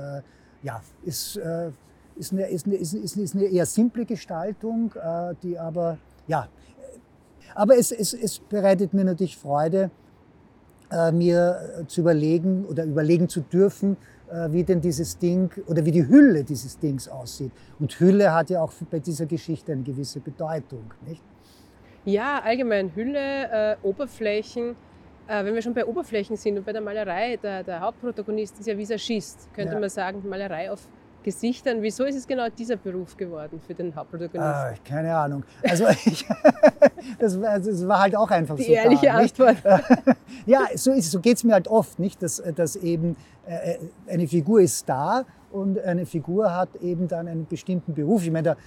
[0.61, 1.37] ja, ist,
[2.15, 4.93] ist, eine, ist, eine, ist eine eher simple Gestaltung,
[5.43, 5.97] die aber
[6.27, 6.47] ja,
[7.55, 9.91] aber es, es, es bereitet mir natürlich Freude,
[10.91, 13.97] äh, mir zu überlegen oder überlegen zu dürfen,
[14.33, 17.51] äh, wie denn dieses Ding oder wie die Hülle dieses Dings aussieht.
[17.79, 21.21] Und Hülle hat ja auch bei dieser Geschichte eine gewisse Bedeutung, nicht?
[22.05, 24.75] Ja, allgemein Hülle, äh, Oberflächen.
[25.27, 28.67] Äh, wenn wir schon bei Oberflächen sind und bei der Malerei, der, der Hauptprotagonist ist
[28.67, 29.79] ja Visagist, könnte ja.
[29.79, 30.87] man sagen, Malerei auf
[31.23, 31.81] Gesichtern.
[31.81, 34.43] Wieso ist es genau dieser Beruf geworden für den Hauptprotagonisten?
[34.43, 35.43] Ah, keine Ahnung.
[35.63, 36.25] Also ich,
[37.19, 38.69] das, war, das, war halt auch einfach Die so.
[38.69, 39.57] Die ehrliche da, Antwort.
[40.45, 42.21] ja, so, so geht es mir halt oft, nicht?
[42.21, 47.45] Dass, dass eben äh, eine Figur ist da und eine Figur hat eben dann einen
[47.45, 48.23] bestimmten Beruf.
[48.23, 48.57] Ich meine, da,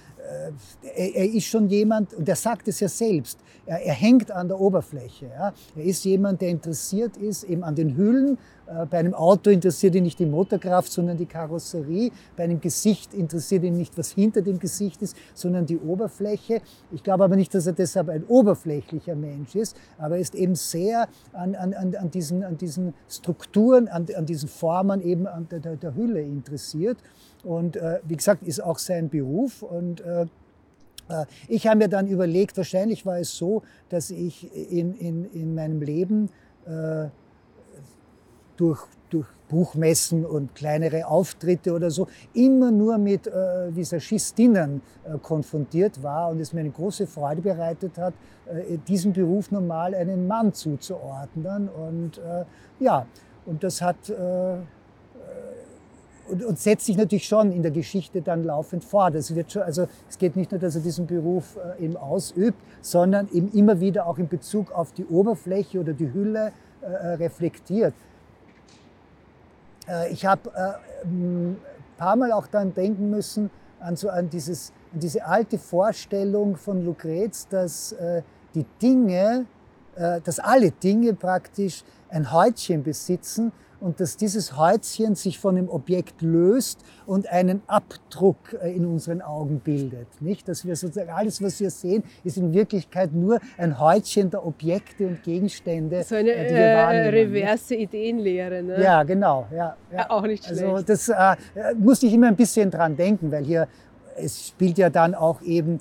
[0.95, 4.47] äh, er, ist schon jemand, und er sagt es ja selbst, er, er hängt an
[4.47, 5.25] der Oberfläche.
[5.25, 5.53] Ja?
[5.75, 8.37] Er ist jemand, der interessiert ist eben an den Hüllen.
[8.67, 12.11] Äh, bei einem Auto interessiert ihn nicht die Motorkraft, sondern die Karosserie.
[12.35, 16.61] Bei einem Gesicht interessiert ihn nicht, was hinter dem Gesicht ist, sondern die Oberfläche.
[16.91, 20.55] Ich glaube aber nicht, dass er deshalb ein oberflächlicher Mensch ist, aber er ist eben
[20.55, 25.59] sehr an, an, an, diesen, an diesen Strukturen, an, an diesen Formen eben an der,
[25.59, 26.97] der Hülle interessiert.
[27.43, 29.61] Und äh, wie gesagt, ist auch sein Beruf.
[29.61, 30.25] Und äh,
[31.09, 35.55] äh, ich habe mir dann überlegt, wahrscheinlich war es so, dass ich in, in, in
[35.55, 36.29] meinem Leben
[36.65, 37.07] äh,
[38.57, 46.03] durch, durch Buchmessen und kleinere Auftritte oder so immer nur mit äh, Visagistinnen äh, konfrontiert
[46.03, 48.13] war und es mir eine große Freude bereitet hat,
[48.47, 51.69] äh, diesem Beruf normal einen Mann zuzuordnen.
[51.69, 52.43] Und äh,
[52.79, 53.05] ja,
[53.45, 54.57] und das hat äh,
[56.29, 59.15] und, und, setzt sich natürlich schon in der Geschichte dann laufend fort.
[59.15, 62.57] Es, wird schon, also es geht nicht nur, dass er diesen Beruf äh, eben ausübt,
[62.81, 67.13] sondern eben immer wieder auch in Bezug auf die Oberfläche oder die Hülle äh, äh
[67.13, 67.93] reflektiert.
[69.87, 71.57] Äh, ich habe äh, ein
[71.97, 76.85] paar Mal auch dann denken müssen an, so, an, dieses, an diese alte Vorstellung von
[76.85, 78.21] Lucrez, dass äh,
[78.55, 79.45] die Dinge,
[80.23, 86.21] dass alle Dinge praktisch ein Häutchen besitzen und dass dieses Häutchen sich von dem Objekt
[86.21, 90.07] löst und einen Abdruck äh, in unseren Augen bildet.
[90.19, 90.47] Nicht?
[90.47, 95.07] Dass wir sozusagen alles, was wir sehen, ist in Wirklichkeit nur ein Häutchen der Objekte
[95.07, 96.03] und Gegenstände.
[96.03, 97.93] So eine äh, äh, reverse nicht?
[97.93, 98.63] Ideenlehre.
[98.63, 98.81] Ne?
[98.81, 99.47] Ja, genau.
[99.51, 100.09] Ja, ja.
[100.09, 100.89] Auch nicht also schlecht.
[100.89, 103.67] Also das äh, musste ich immer ein bisschen dran denken, weil hier
[104.19, 105.79] es spielt ja dann auch eben äh,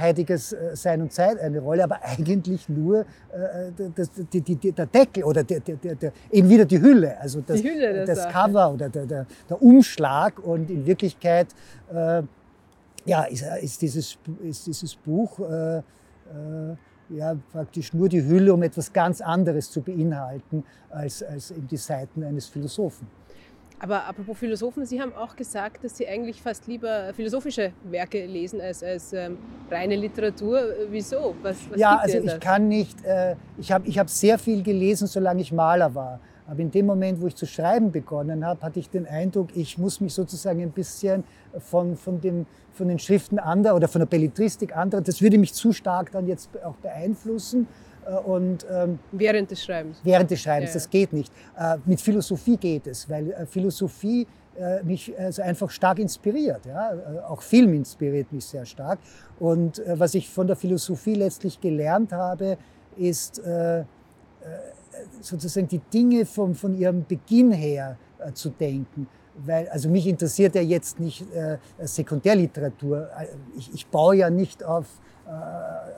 [0.00, 4.86] heutiges äh, Sein und Zeit eine Rolle, aber eigentlich nur äh, das, die, die, der
[4.86, 8.88] Deckel oder der, der, der, eben wieder die Hülle, also das, Hülle das Cover oder
[8.88, 11.48] der, der, der, Umschlag und in Wirklichkeit
[11.92, 12.22] äh,
[13.04, 15.82] ja, ist, ist, dieses, ist dieses Buch äh, äh,
[17.10, 21.76] ja, praktisch nur die Hülle, um etwas ganz anderes zu beinhalten als, als eben die
[21.76, 23.06] Seiten eines Philosophen.
[23.80, 28.60] Aber apropos Philosophen, Sie haben auch gesagt, dass Sie eigentlich fast lieber philosophische Werke lesen
[28.60, 29.38] als, als ähm,
[29.70, 30.60] reine Literatur.
[30.90, 31.34] Wieso?
[31.42, 35.06] Was, was ja, also ich kann nicht, äh, ich habe ich hab sehr viel gelesen,
[35.06, 36.20] solange ich Maler war.
[36.48, 39.76] Aber in dem Moment, wo ich zu schreiben begonnen habe, hatte ich den Eindruck, ich
[39.76, 41.22] muss mich sozusagen ein bisschen
[41.58, 45.52] von, von, dem, von den Schriften anderer oder von der Belletristik anderer, das würde mich
[45.52, 47.68] zu stark dann jetzt auch beeinflussen.
[48.08, 50.00] Äh, und, ähm, während des Schreibens?
[50.02, 50.74] Während des Schreibens, ja.
[50.74, 51.32] das geht nicht.
[51.58, 56.66] Äh, mit Philosophie geht es, weil äh, Philosophie äh, mich also einfach stark inspiriert.
[56.66, 56.92] Ja?
[56.92, 58.98] Äh, auch Film inspiriert mich sehr stark.
[59.38, 62.58] Und was ich von der Philosophie letztlich gelernt habe,
[62.96, 63.40] ist
[65.20, 67.96] sozusagen die Dinge von, von ihrem Beginn her
[68.34, 69.06] zu denken
[69.46, 71.24] weil, also mich interessiert ja jetzt nicht
[71.78, 73.08] Sekundärliteratur.
[73.56, 74.86] Ich, ich baue ja nicht auf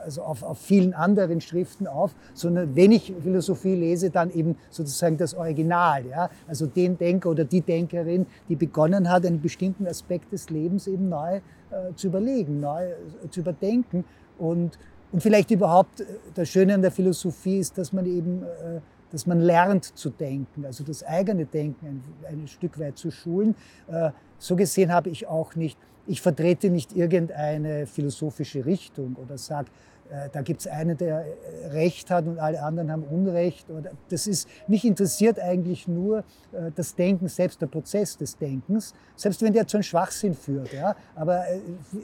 [0.05, 5.17] also auf, auf vielen anderen Schriften auf, sondern wenn ich Philosophie lese, dann eben sozusagen
[5.17, 6.31] das Original, ja?
[6.49, 11.09] also den Denker oder die Denkerin, die begonnen hat, einen bestimmten Aspekt des Lebens eben
[11.09, 14.05] neu äh, zu überlegen, neu äh, zu überdenken
[14.39, 14.79] und,
[15.13, 18.81] und vielleicht überhaupt äh, das Schöne an der Philosophie ist, dass man eben äh,
[19.13, 23.57] dass man lernt zu denken, also das eigene Denken ein, ein Stück weit zu schulen.
[23.89, 29.71] Äh, so gesehen habe ich auch nicht ich vertrete nicht irgendeine philosophische Richtung oder sage,
[30.11, 33.67] äh, da gibt es einen, der äh, Recht hat und alle anderen haben Unrecht.
[34.09, 39.41] Das ist, mich interessiert eigentlich nur äh, das Denken, selbst der Prozess des Denkens, selbst
[39.43, 40.73] wenn der zu einem Schwachsinn führt.
[40.73, 40.97] Ja?
[41.15, 41.45] Aber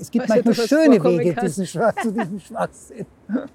[0.01, 3.07] es gibt Was manchmal schöne Wege diesen Schwach, zu diesem Schwachsinn.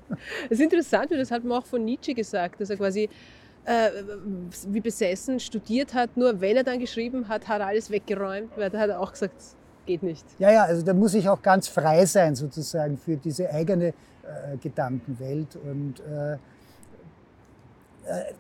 [0.46, 3.10] Es ist interessant, das hat man auch von Nietzsche gesagt, dass er quasi
[3.66, 3.90] äh,
[4.68, 8.70] wie besessen studiert hat, nur wenn er dann geschrieben hat, hat er alles weggeräumt, weil
[8.70, 9.36] da hat er auch gesagt,
[9.86, 10.26] geht nicht.
[10.40, 14.58] Ja, ja, also da muss ich auch ganz frei sein sozusagen für diese eigene äh,
[14.62, 15.56] Gedankenwelt.
[15.56, 16.38] Und äh, äh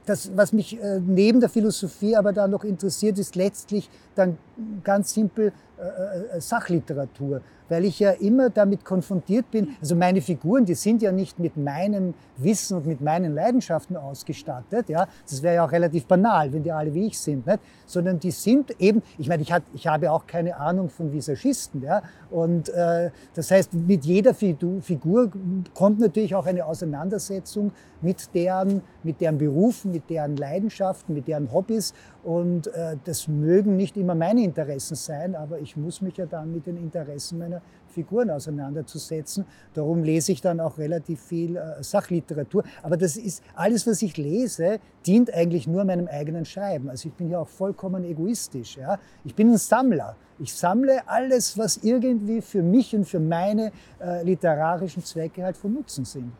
[0.05, 4.37] das, was mich äh, neben der Philosophie aber da noch interessiert, ist letztlich dann
[4.83, 5.53] ganz simpel
[6.39, 7.41] Sachliteratur
[7.71, 9.69] weil ich ja immer damit konfrontiert bin.
[9.79, 14.89] Also meine Figuren, die sind ja nicht mit meinem Wissen und mit meinen Leidenschaften ausgestattet.
[14.89, 17.59] Ja, das wäre ja auch relativ banal, wenn die alle wie ich sind, nicht?
[17.85, 19.01] Sondern die sind eben.
[19.17, 21.81] Ich meine, ich, hat, ich habe auch keine Ahnung von Visagisten.
[21.81, 25.31] Ja, und äh, das heißt, mit jeder Figur
[25.73, 31.53] kommt natürlich auch eine Auseinandersetzung mit deren, mit deren Berufen, mit deren Leidenschaften, mit deren
[31.53, 31.93] Hobbys.
[32.23, 36.53] Und äh, das mögen nicht immer meine Interessen sein, aber ich muss mich ja dann
[36.53, 39.45] mit den Interessen meiner Figuren auseinanderzusetzen.
[39.73, 42.63] Darum lese ich dann auch relativ viel äh, Sachliteratur.
[42.83, 46.89] Aber das ist alles, was ich lese, dient eigentlich nur meinem eigenen Schreiben.
[46.89, 48.77] Also ich bin ja auch vollkommen egoistisch.
[48.77, 48.99] Ja?
[49.23, 50.15] Ich bin ein Sammler.
[50.39, 55.73] Ich sammle alles, was irgendwie für mich und für meine äh, literarischen Zwecke halt von
[55.73, 56.31] Nutzen sind.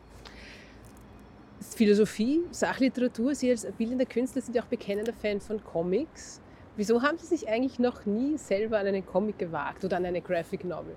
[1.61, 6.41] Philosophie, Sachliteratur, Sie als bildender Künstler sind ja auch bekennender Fan von Comics.
[6.75, 10.21] Wieso haben Sie sich eigentlich noch nie selber an einen Comic gewagt oder an eine
[10.21, 10.95] Graphic Novel?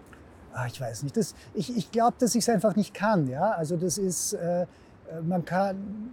[0.53, 1.17] Ach, ich weiß nicht.
[1.17, 3.29] Das, ich ich glaube, dass ich es einfach nicht kann.
[3.29, 3.51] Ja?
[3.53, 4.67] Also das ist, äh, äh,
[5.23, 6.13] man kann,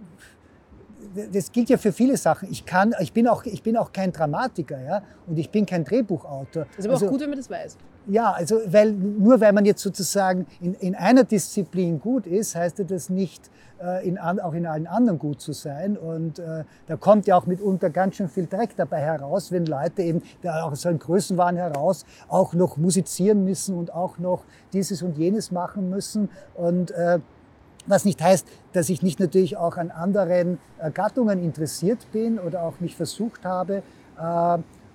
[1.32, 2.50] das gilt ja für viele Sachen.
[2.50, 5.84] Ich kann, ich bin auch, ich bin auch kein Dramatiker, ja, und ich bin kein
[5.84, 6.66] Drehbuchautor.
[6.66, 7.76] Das ist aber also, auch gut, wenn man das weiß.
[8.06, 12.82] Ja, also weil nur weil man jetzt sozusagen in, in einer Disziplin gut ist, heißt
[12.88, 13.48] das nicht,
[13.82, 15.96] äh, in, auch in allen anderen gut zu sein.
[15.96, 20.02] Und äh, da kommt ja auch mitunter ganz schön viel Dreck dabei heraus, wenn Leute
[20.02, 25.02] eben da auch so einen Größenwahn heraus auch noch musizieren müssen und auch noch dieses
[25.02, 26.28] und jenes machen müssen.
[26.54, 27.20] Und äh,
[27.86, 32.62] was nicht heißt, dass ich nicht natürlich auch an anderen äh, Gattungen interessiert bin oder
[32.62, 33.82] auch mich versucht habe.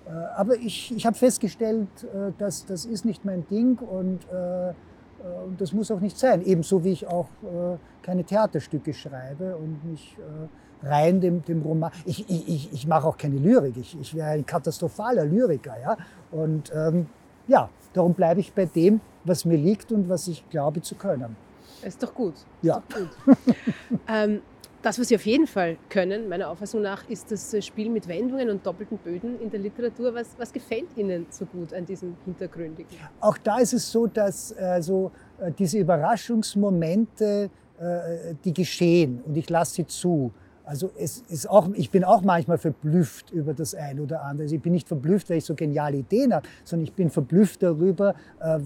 [0.08, 4.74] Äh, aber ich, ich habe festgestellt, äh, dass das ist nicht mein Ding und, äh,
[5.46, 6.44] und das muss auch nicht sein.
[6.46, 7.28] Ebenso wie ich auch
[8.04, 10.16] keine Theaterstücke schreibe und mich
[10.84, 11.92] rein dem, dem Roman.
[12.06, 13.76] Ich, ich, ich mache auch keine Lyrik.
[13.78, 15.74] Ich, ich wäre ein katastrophaler Lyriker.
[15.82, 15.98] Ja?
[16.32, 17.08] Und ähm,
[17.48, 21.36] ja, darum bleibe ich bei dem, was mir liegt und was ich glaube zu können.
[21.84, 22.36] Ist doch gut.
[22.62, 22.82] Ja.
[22.88, 23.38] Doch gut.
[24.08, 24.42] ähm,
[24.82, 28.50] das, was Sie auf jeden Fall können, meiner Auffassung nach, ist das Spiel mit Wendungen
[28.50, 30.14] und doppelten Böden in der Literatur.
[30.14, 32.92] Was, was gefällt Ihnen so gut an diesem Hintergründigen?
[33.20, 39.50] Auch da ist es so, dass äh, äh, diese Überraschungsmomente, äh, die geschehen und ich
[39.50, 40.32] lasse sie zu.
[40.64, 44.44] Also es ist auch, ich bin auch manchmal verblüfft über das eine oder andere.
[44.44, 47.64] Also ich bin nicht verblüfft, weil ich so geniale Ideen habe, sondern ich bin verblüfft
[47.64, 48.60] darüber, äh,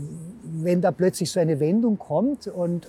[0.43, 2.87] wenn da plötzlich so eine Wendung kommt und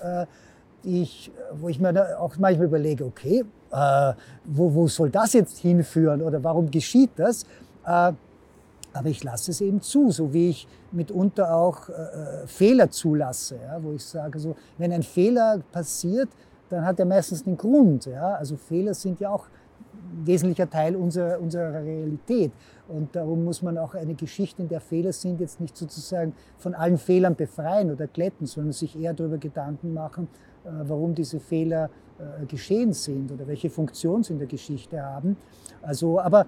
[0.84, 4.12] äh, ich, wo ich mir auch manchmal überlege, okay, äh,
[4.44, 7.44] wo, wo soll das jetzt hinführen oder warum geschieht das?
[7.84, 8.12] Äh,
[8.94, 13.82] aber ich lasse es eben zu, so wie ich mitunter auch äh, Fehler zulasse, ja,
[13.82, 16.28] wo ich sage, so, wenn ein Fehler passiert,
[16.68, 18.06] dann hat er meistens einen Grund.
[18.06, 18.34] Ja?
[18.34, 19.46] Also Fehler sind ja auch
[20.24, 22.52] wesentlicher Teil unserer, unserer Realität.
[22.88, 26.74] Und darum muss man auch eine Geschichte, in der Fehler sind, jetzt nicht sozusagen von
[26.74, 30.28] allen Fehlern befreien oder glätten, sondern sich eher darüber Gedanken machen,
[30.64, 35.36] warum diese Fehler äh, geschehen sind oder welche Funktion sie in der Geschichte haben.
[35.80, 36.46] Also, aber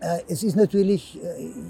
[0.00, 1.18] äh, es ist natürlich,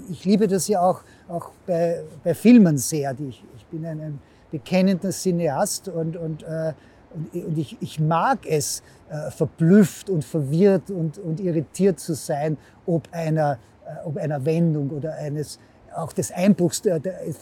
[0.09, 3.15] ich liebe das ja auch, auch bei, bei Filmen sehr.
[3.27, 4.19] Ich, ich bin ein, ein
[4.51, 8.81] bekennender Cineast und, und, und ich, ich mag es,
[9.29, 13.57] verblüfft und verwirrt und, und irritiert zu sein, ob einer,
[14.05, 15.59] ob einer Wendung oder eines
[15.97, 16.81] auch des Einbruchs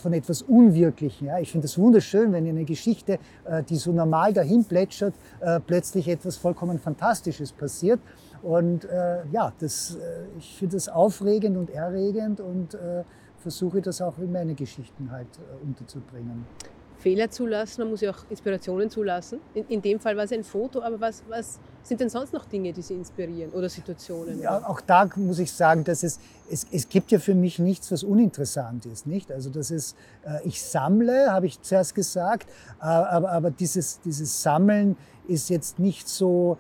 [0.02, 1.28] von etwas Unwirklichen.
[1.28, 1.40] Ja.
[1.40, 5.60] Ich finde es wunderschön, wenn in einer Geschichte, äh, die so normal dahin plätschert, äh,
[5.60, 8.00] plötzlich etwas vollkommen Fantastisches passiert.
[8.42, 9.98] Und äh, ja, das,
[10.38, 12.78] ich finde das aufregend und erregend und
[13.38, 15.28] versuche das auch in meine Geschichten halt
[15.64, 16.46] unterzubringen.
[17.06, 19.40] Fehler zulassen, man muss ja auch Inspirationen zulassen.
[19.54, 22.46] In, in dem Fall war es ein Foto, aber was, was sind denn sonst noch
[22.46, 24.42] Dinge, die Sie inspirieren oder Situationen?
[24.42, 27.92] Ja, auch da muss ich sagen, dass es, es, es gibt ja für mich nichts,
[27.92, 29.06] was uninteressant ist.
[29.06, 29.32] Nicht?
[29.32, 32.50] Also das ist, äh, ich sammle, habe ich zuerst gesagt,
[32.82, 36.58] äh, aber, aber dieses, dieses Sammeln ist jetzt nicht so,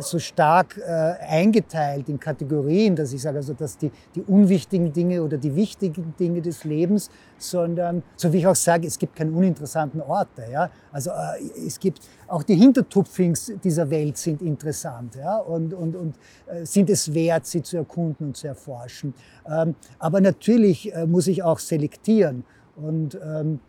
[0.00, 0.82] so stark äh,
[1.28, 6.14] eingeteilt in Kategorien, dass ich sage, also dass die, die unwichtigen Dinge oder die wichtigen
[6.18, 10.44] Dinge des Lebens, sondern, so wie ich auch sage, es gibt keine uninteressanten Orte.
[10.50, 10.70] Ja?
[10.90, 15.38] Also äh, es gibt auch die Hintertupfings dieser Welt sind interessant ja?
[15.38, 16.14] und, und, und
[16.62, 19.14] sind es wert, sie zu erkunden und zu erforschen.
[19.46, 22.44] Ähm, aber natürlich muss ich auch selektieren
[22.76, 23.67] und ähm, äh,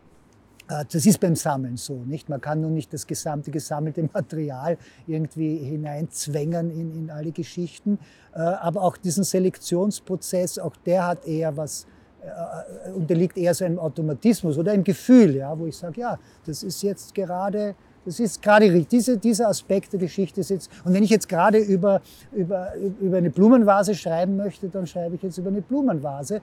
[0.88, 2.28] das ist beim Sammeln so, nicht?
[2.28, 7.98] Man kann nur nicht das gesamte gesammelte Material irgendwie hineinzwängen in, in alle Geschichten.
[8.34, 11.86] Äh, aber auch diesen Selektionsprozess, auch der hat eher was,
[12.22, 16.62] äh, unterliegt eher so einem Automatismus oder einem Gefühl, ja, wo ich sage, ja, das
[16.62, 21.02] ist jetzt gerade, das ist gerade diese, dieser Aspekt der Geschichte ist jetzt, und wenn
[21.02, 22.00] ich jetzt gerade über,
[22.32, 26.40] über, über eine Blumenvase schreiben möchte, dann schreibe ich jetzt über eine Blumenvase,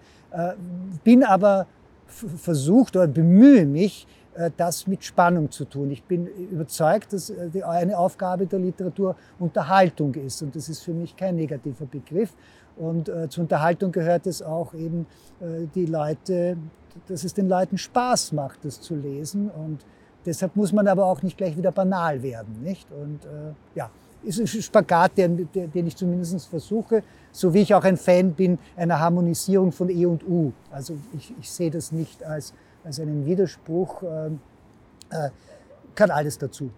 [1.03, 1.65] bin aber
[2.07, 5.89] versucht oder bemühe mich, äh, das mit Spannung zu tun.
[5.91, 10.93] Ich bin überzeugt, dass äh, eine Aufgabe der Literatur Unterhaltung ist und das ist für
[10.93, 12.33] mich kein negativer Begriff.
[12.77, 15.07] Und äh, zur Unterhaltung gehört es auch eben,
[15.75, 16.57] die Leute,
[17.07, 19.51] dass es den Leuten Spaß macht, das zu lesen.
[19.51, 19.85] Und
[20.25, 22.87] deshalb muss man aber auch nicht gleich wieder banal werden, nicht?
[22.91, 23.19] Und
[23.75, 23.91] ja,
[24.23, 27.03] ist ein Spagat, den, den ich zumindest versuche,
[27.37, 30.53] so wie ich auch ein Fan bin einer Harmonisierung von E und U.
[30.71, 32.53] Also ich, ich sehe das nicht als
[32.87, 34.39] als einen Widerspruch, ähm,
[35.09, 35.29] äh,
[35.93, 36.71] kann alles dazu.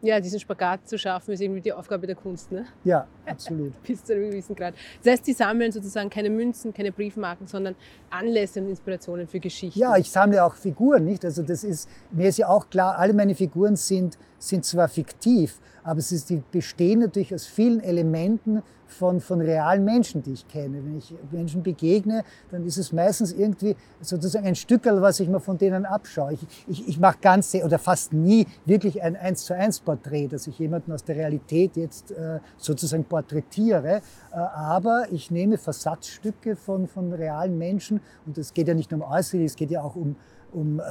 [0.00, 2.66] Ja, diesen Spagat zu schaffen, ist irgendwie die Aufgabe der Kunst, ne?
[2.84, 3.72] Ja, absolut.
[3.82, 4.74] Bis zu einem gewissen Grad.
[5.02, 7.74] Das heißt, Sie sammeln sozusagen keine Münzen, keine Briefmarken, sondern
[8.10, 9.78] Anlässe und Inspirationen für Geschichten.
[9.78, 11.24] Ja, ich sammle auch Figuren, nicht?
[11.24, 15.58] Also das ist, mir ist ja auch klar, alle meine Figuren sind, sind zwar fiktiv,
[15.82, 20.82] aber die bestehen natürlich aus vielen Elementen von, von realen Menschen, die ich kenne.
[20.84, 25.40] Wenn ich Menschen begegne, dann ist es meistens irgendwie sozusagen ein Stückel, was ich mir
[25.40, 26.34] von denen abschaue.
[26.34, 30.46] Ich, ich, ich mache ganz oder fast nie wirklich ein eins zu eins Porträt, dass
[30.46, 36.86] ich jemanden aus der Realität jetzt äh, sozusagen porträtiere, äh, aber ich nehme Versatzstücke von,
[36.86, 39.96] von realen Menschen und es geht ja nicht nur um Äußerlich, es geht ja auch
[39.96, 40.16] um,
[40.54, 40.82] um, äh,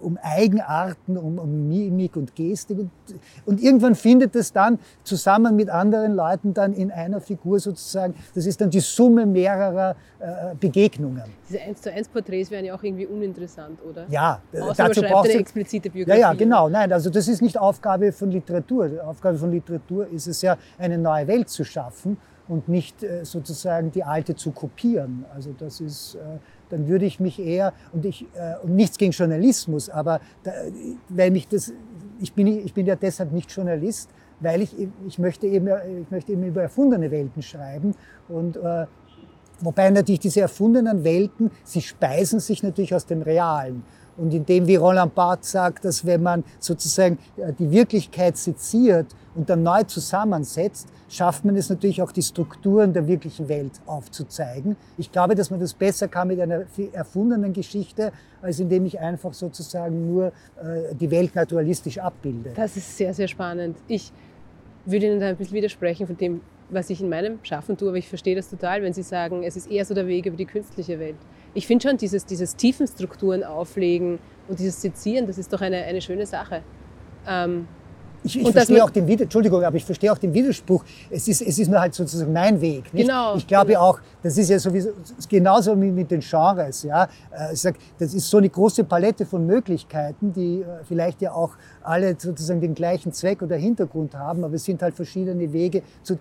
[0.00, 2.78] um Eigenarten, um, um Mimik und Gestik.
[2.78, 2.90] Und,
[3.44, 8.46] und, irgendwann findet es dann zusammen mit anderen Leuten dann in einer Figur sozusagen, das
[8.46, 11.24] ist dann die Summe mehrerer äh, Begegnungen.
[11.48, 14.06] Diese 1 zu 1 Porträts wären ja auch irgendwie uninteressant, oder?
[14.08, 16.20] Ja, Außer dazu braucht eine explizite Biografie.
[16.20, 16.68] Ja, ja, genau.
[16.68, 18.88] Nein, also das ist nicht Aufgabe von Literatur.
[18.88, 22.16] Die Aufgabe von Literatur ist es ja, eine neue Welt zu schaffen
[22.48, 25.24] und nicht äh, sozusagen die alte zu kopieren.
[25.34, 29.12] Also das ist äh, dann würde ich mich eher, und, ich, äh, und nichts gegen
[29.12, 30.50] Journalismus, aber da,
[31.08, 31.72] weil mich das,
[32.20, 34.74] ich bin, ich bin ja deshalb nicht Journalist, weil ich,
[35.06, 35.68] ich, möchte, eben,
[36.02, 37.94] ich möchte eben über erfundene Welten schreiben.
[38.28, 38.58] Und,
[39.60, 43.82] wobei natürlich diese erfundenen Welten, sie speisen sich natürlich aus dem Realen.
[44.16, 49.50] Und indem, wie Roland Barthes sagt, dass wenn man sozusagen äh, die Wirklichkeit seziert und
[49.50, 54.76] dann neu zusammensetzt, schafft man es natürlich auch, die Strukturen der wirklichen Welt aufzuzeigen.
[54.96, 59.34] Ich glaube, dass man das besser kann mit einer erfundenen Geschichte, als indem ich einfach
[59.34, 62.52] sozusagen nur äh, die Welt naturalistisch abbilde.
[62.56, 63.76] Das ist sehr, sehr spannend.
[63.88, 64.12] Ich
[64.86, 67.98] würde Ihnen da ein bisschen widersprechen von dem, was ich in meinem Schaffen tue, aber
[67.98, 70.46] ich verstehe das total, wenn Sie sagen, es ist eher so der Weg über die
[70.46, 71.16] künstliche Welt.
[71.54, 74.18] Ich finde schon, dieses, dieses Tiefenstrukturen auflegen
[74.48, 76.62] und dieses Sezieren, das ist doch eine, eine schöne Sache.
[77.26, 77.66] Ähm,
[78.26, 80.84] ich, ich verstehe auch den Entschuldigung, aber ich verstehe auch den Widerspruch.
[81.10, 82.92] Es ist, es ist nur halt sozusagen mein Weg.
[82.92, 83.06] Nicht?
[83.06, 83.36] Genau.
[83.36, 84.90] Ich glaube auch, das ist ja sowieso
[85.28, 86.82] genauso wie mit den Genres.
[86.82, 91.22] Ja, äh, ich sag, das ist so eine große Palette von Möglichkeiten, die äh, vielleicht
[91.22, 95.52] ja auch alle sozusagen den gleichen Zweck oder Hintergrund haben, aber es sind halt verschiedene
[95.52, 95.82] Wege.
[96.02, 96.18] Zu,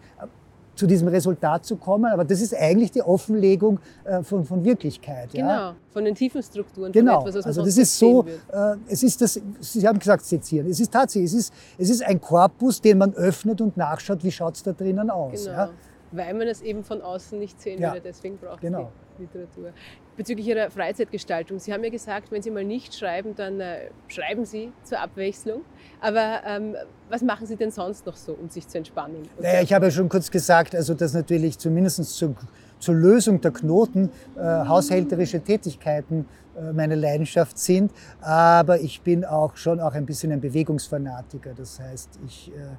[0.76, 2.12] zu diesem Resultat zu kommen.
[2.12, 5.32] Aber das ist eigentlich die Offenlegung äh, von, von Wirklichkeit.
[5.32, 5.76] Genau, ja?
[5.92, 6.92] von den tiefen Strukturen.
[6.92, 10.26] Genau, Von etwas, was also das ist so, äh, es ist das, Sie haben gesagt
[10.26, 14.24] sezieren, es ist tatsächlich, es ist, es ist ein Korpus, den man öffnet und nachschaut,
[14.24, 15.46] wie schaut es da drinnen aus.
[15.46, 15.58] Genau.
[15.58, 15.70] Ja?
[16.12, 18.92] Weil man es eben von außen nicht sehen Ja, würde, deswegen braucht genau.
[19.18, 19.72] die Literatur.
[20.18, 24.46] Bezüglich Ihrer Freizeitgestaltung, Sie haben ja gesagt, wenn Sie mal nicht schreiben, dann äh, schreiben
[24.46, 25.62] Sie zur Abwechslung.
[26.00, 26.76] Aber ähm,
[27.10, 29.24] was machen Sie denn sonst noch so, um sich zu entspannen?
[29.40, 32.34] Naja, ich habe ja schon kurz gesagt, also dass natürlich zumindest zur,
[32.80, 37.92] zur Lösung der Knoten äh, haushälterische Tätigkeiten äh, meine Leidenschaft sind,
[38.22, 41.54] aber ich bin auch schon auch ein bisschen ein Bewegungsfanatiker.
[41.54, 42.78] Das heißt, ich, äh,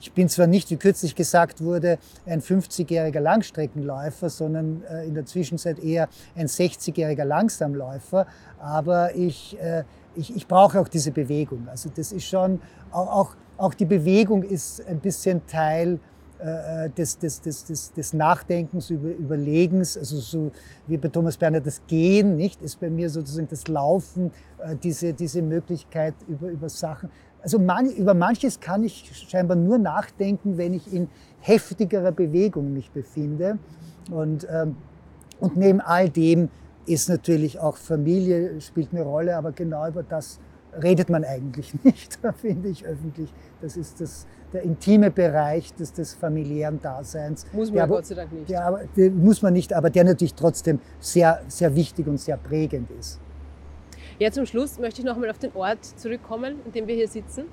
[0.00, 5.26] ich bin zwar nicht, wie kürzlich gesagt wurde, ein 50-jähriger Langstreckenläufer, sondern äh, in der
[5.26, 8.26] Zwischenzeit eher ein 60-jähriger Langsamläufer,
[8.58, 9.84] aber ich, äh,
[10.16, 11.68] ich, ich brauche auch diese Bewegung.
[11.70, 16.00] Also das ist schon, auch, auch, auch die Bewegung ist ein bisschen Teil
[16.38, 20.50] äh, des, des, des, des, des Nachdenkens, über, Überlegens, also so
[20.86, 25.12] wie bei Thomas Berner das Gehen, nicht, ist bei mir sozusagen das Laufen, äh, diese,
[25.12, 27.10] diese Möglichkeit über, über Sachen.
[27.42, 31.08] Also man, über manches kann ich scheinbar nur nachdenken, wenn ich in
[31.40, 33.58] heftigerer Bewegung mich befinde.
[34.10, 34.76] Und, ähm,
[35.40, 36.50] und neben all dem
[36.86, 40.40] ist natürlich auch Familie spielt eine Rolle, aber genau über das
[40.82, 43.32] redet man eigentlich nicht, finde ich öffentlich.
[43.60, 47.46] Das ist das, der intime Bereich des, des familiären Daseins.
[47.52, 48.48] Muss man der Gott sei Dank nicht.
[48.48, 52.90] Der, der muss man nicht, aber der natürlich trotzdem sehr, sehr wichtig und sehr prägend
[52.98, 53.20] ist.
[54.20, 57.08] Ja, zum Schluss möchte ich noch mal auf den Ort zurückkommen, an dem wir hier
[57.08, 57.46] sitzen.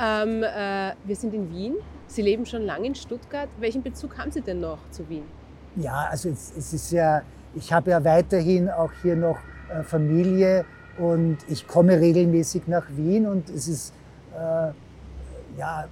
[0.00, 1.74] Ähm, äh, wir sind in Wien.
[2.06, 3.48] Sie leben schon lange in Stuttgart.
[3.58, 5.24] Welchen Bezug haben Sie denn noch zu Wien?
[5.74, 7.22] Ja, also es, es ist ja,
[7.56, 9.36] ich habe ja weiterhin auch hier noch
[9.68, 10.64] äh, Familie
[10.96, 13.92] und ich komme regelmäßig nach Wien und es ist,
[14.32, 14.70] äh,
[15.58, 15.88] ja,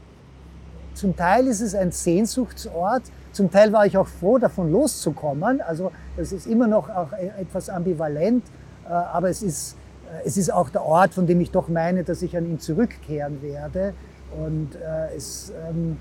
[0.94, 3.02] zum Teil ist es ein Sehnsuchtsort,
[3.32, 5.60] zum Teil war ich auch froh, davon loszukommen.
[5.60, 8.44] Also das ist immer noch auch e- etwas ambivalent,
[8.84, 9.76] äh, aber es ist,
[10.24, 13.42] es ist auch der Ort, von dem ich doch meine, dass ich an ihn zurückkehren
[13.42, 13.94] werde.
[14.38, 15.98] Und äh, es, ähm,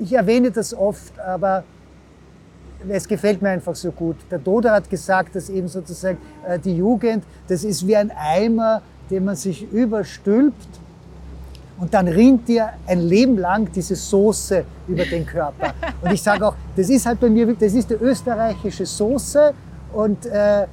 [0.00, 1.64] ich, erwähne das oft, aber
[2.88, 4.16] es gefällt mir einfach so gut.
[4.30, 8.82] Der Doder hat gesagt, dass eben sozusagen äh, die Jugend, das ist wie ein Eimer,
[9.10, 10.80] den man sich überstülpt
[11.78, 15.74] und dann rinnt dir ein Leben lang diese Soße über den Körper.
[16.02, 19.52] Und ich sage auch, das ist halt bei mir, das ist die österreichische Soße
[19.92, 20.66] und äh,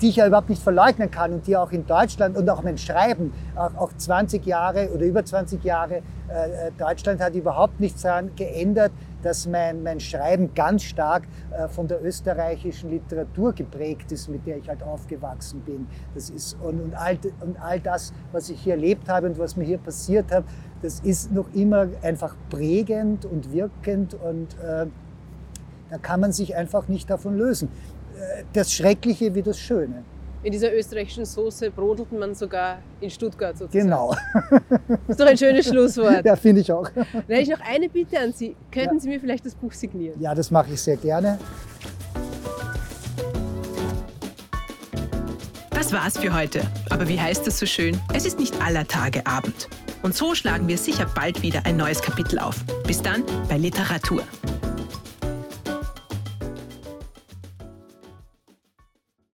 [0.00, 2.78] die ich ja überhaupt nicht verleugnen kann und die auch in Deutschland und auch mein
[2.78, 8.30] Schreiben, auch, auch 20 Jahre oder über 20 Jahre, äh, Deutschland hat überhaupt nichts daran
[8.36, 14.46] geändert, dass mein, mein Schreiben ganz stark äh, von der österreichischen Literatur geprägt ist, mit
[14.46, 15.86] der ich halt aufgewachsen bin.
[16.14, 19.56] Das ist, und, und, all, und all das, was ich hier erlebt habe und was
[19.56, 20.44] mir hier passiert hat,
[20.82, 24.86] das ist noch immer einfach prägend und wirkend und äh,
[25.90, 27.68] da kann man sich einfach nicht davon lösen.
[28.52, 30.02] Das Schreckliche wie das Schöne.
[30.42, 33.86] In dieser österreichischen Soße brodelt man sogar in Stuttgart sozusagen.
[33.86, 34.14] Genau.
[34.88, 36.24] Das ist doch ein schönes Schlusswort.
[36.24, 36.88] Ja, finde ich auch.
[36.90, 38.54] Dann hätte ich noch eine Bitte an Sie.
[38.70, 39.00] Könnten Ja.
[39.00, 40.20] Sie mir vielleicht das Buch signieren?
[40.20, 41.38] Ja, das mache ich sehr gerne.
[45.70, 46.60] Das war's für heute.
[46.90, 47.98] Aber wie heißt es so schön?
[48.14, 49.68] Es ist nicht aller Tage Abend.
[50.02, 52.56] Und so schlagen wir sicher bald wieder ein neues Kapitel auf.
[52.86, 54.22] Bis dann bei Literatur.